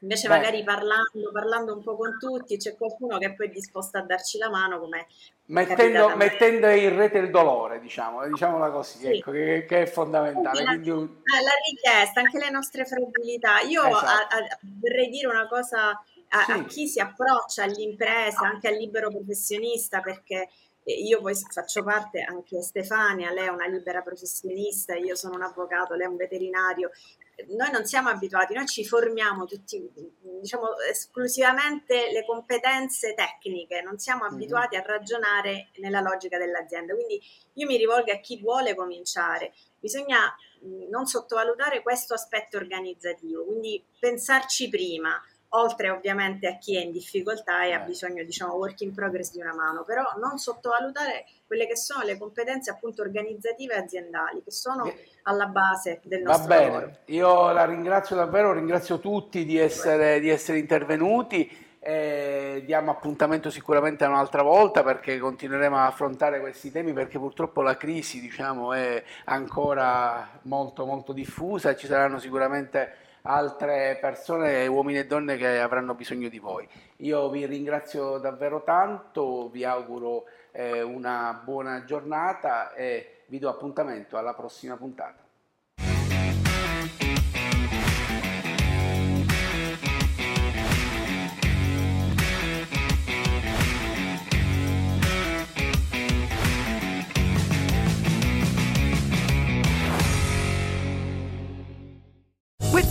Invece 0.00 0.28
Beh. 0.28 0.36
magari 0.36 0.62
parlando, 0.62 1.32
parlando 1.32 1.74
un 1.74 1.82
po' 1.82 1.96
con 1.96 2.18
tutti 2.18 2.58
c'è 2.58 2.76
qualcuno 2.76 3.16
che 3.16 3.32
poi 3.32 3.46
è 3.46 3.50
disposto 3.50 3.96
a 3.96 4.02
darci 4.02 4.36
la 4.36 4.50
mano 4.50 4.78
come 4.78 5.06
mettendo, 5.46 6.14
mettendo 6.14 6.68
in 6.68 6.94
rete 6.94 7.16
il 7.16 7.30
dolore, 7.30 7.80
diciamo, 7.80 8.26
diciamola 8.26 8.70
così, 8.70 8.98
sì. 8.98 9.06
ecco, 9.06 9.30
che, 9.30 9.64
che, 9.66 9.82
è 9.82 9.86
fondamentale. 9.86 10.64
La, 10.64 10.72
Quindi... 10.72 10.90
la, 10.90 11.50
richiesta, 11.66 12.20
anche 12.20 12.38
le 12.38 12.50
nostre 12.50 12.84
fragilità. 12.84 13.60
Io 13.60 13.86
esatto. 13.86 14.06
a, 14.06 14.36
a, 14.36 14.58
vorrei 14.78 15.08
dire 15.08 15.28
una 15.28 15.48
cosa 15.48 15.92
a, 16.28 16.42
sì. 16.44 16.50
a 16.50 16.64
chi 16.64 16.88
si 16.88 17.00
approccia 17.00 17.62
all'impresa, 17.62 18.40
anche 18.40 18.68
al 18.68 18.76
libero 18.76 19.08
professionista, 19.08 20.00
perché 20.00 20.50
io 20.92 21.20
poi 21.20 21.34
faccio 21.34 21.82
parte 21.82 22.20
anche 22.20 22.62
Stefania, 22.62 23.32
lei 23.32 23.46
è 23.46 23.50
una 23.50 23.66
libera 23.66 24.02
professionista, 24.02 24.94
io 24.94 25.16
sono 25.16 25.34
un 25.34 25.42
avvocato, 25.42 25.94
lei 25.94 26.06
è 26.06 26.08
un 26.08 26.16
veterinario. 26.16 26.90
Noi 27.48 27.70
non 27.70 27.84
siamo 27.84 28.08
abituati, 28.08 28.54
noi 28.54 28.66
ci 28.66 28.84
formiamo 28.86 29.44
tutti, 29.46 29.90
diciamo, 30.40 30.78
esclusivamente 30.88 32.10
le 32.12 32.24
competenze 32.24 33.14
tecniche, 33.14 33.82
non 33.82 33.98
siamo 33.98 34.26
mhm. 34.26 34.34
abituati 34.34 34.76
a 34.76 34.82
ragionare 34.82 35.70
nella 35.78 36.00
logica 36.00 36.38
dell'azienda. 36.38 36.94
Quindi 36.94 37.20
io 37.54 37.66
mi 37.66 37.76
rivolgo 37.76 38.12
a 38.12 38.20
chi 38.20 38.40
vuole 38.40 38.74
cominciare. 38.74 39.52
Bisogna 39.80 40.34
non 40.88 41.06
sottovalutare 41.06 41.82
questo 41.82 42.14
aspetto 42.14 42.56
organizzativo, 42.56 43.44
quindi 43.44 43.84
pensarci 43.98 44.68
prima, 44.68 45.20
oltre 45.50 45.90
ovviamente 45.90 46.46
a 46.46 46.58
chi 46.58 46.76
è 46.76 46.80
in 46.80 46.92
difficoltà 46.92 47.64
e 47.64 47.72
ha 47.72 47.82
eh. 47.82 47.86
bisogno, 47.86 48.24
diciamo, 48.24 48.54
work 48.54 48.80
in 48.80 48.92
progress 48.92 49.32
di 49.32 49.40
una 49.40 49.54
mano, 49.54 49.84
però 49.84 50.02
non 50.20 50.38
sottovalutare 50.38 51.24
quelle 51.46 51.66
che 51.66 51.76
sono 51.76 52.02
le 52.04 52.18
competenze 52.18 52.70
appunto 52.70 53.02
organizzative 53.02 53.74
e 53.74 53.78
aziendali 53.78 54.42
che 54.42 54.50
sono 54.50 54.92
alla 55.22 55.46
base 55.46 56.00
del 56.04 56.22
nostro 56.22 56.46
Va 56.46 56.54
bene, 56.54 56.72
lavoro. 56.72 56.96
io 57.06 57.52
la 57.52 57.64
ringrazio 57.64 58.16
davvero, 58.16 58.52
ringrazio 58.52 58.98
tutti 58.98 59.44
di 59.44 59.56
essere, 59.56 60.20
di 60.20 60.28
essere 60.28 60.58
intervenuti. 60.58 61.64
Eh, 61.78 62.64
diamo 62.66 62.90
appuntamento 62.90 63.48
sicuramente 63.48 64.04
un'altra 64.04 64.42
volta 64.42 64.82
perché 64.82 65.18
continueremo 65.18 65.76
a 65.76 65.86
affrontare 65.86 66.40
questi 66.40 66.72
temi 66.72 66.92
perché 66.92 67.16
purtroppo 67.16 67.62
la 67.62 67.76
crisi 67.76 68.20
diciamo, 68.20 68.72
è 68.72 69.00
ancora 69.26 70.40
molto 70.42 70.84
molto 70.84 71.12
diffusa 71.12 71.70
e 71.70 71.76
ci 71.76 71.86
saranno 71.86 72.18
sicuramente 72.18 73.04
altre 73.26 73.98
persone, 74.00 74.66
uomini 74.66 74.98
e 74.98 75.06
donne 75.06 75.36
che 75.36 75.58
avranno 75.60 75.94
bisogno 75.94 76.28
di 76.28 76.38
voi. 76.38 76.66
Io 76.98 77.28
vi 77.28 77.44
ringrazio 77.44 78.18
davvero 78.18 78.62
tanto, 78.62 79.48
vi 79.50 79.64
auguro 79.64 80.24
eh, 80.52 80.82
una 80.82 81.40
buona 81.44 81.84
giornata 81.84 82.72
e 82.72 83.24
vi 83.26 83.38
do 83.38 83.48
appuntamento 83.48 84.16
alla 84.16 84.34
prossima 84.34 84.76
puntata. 84.76 85.25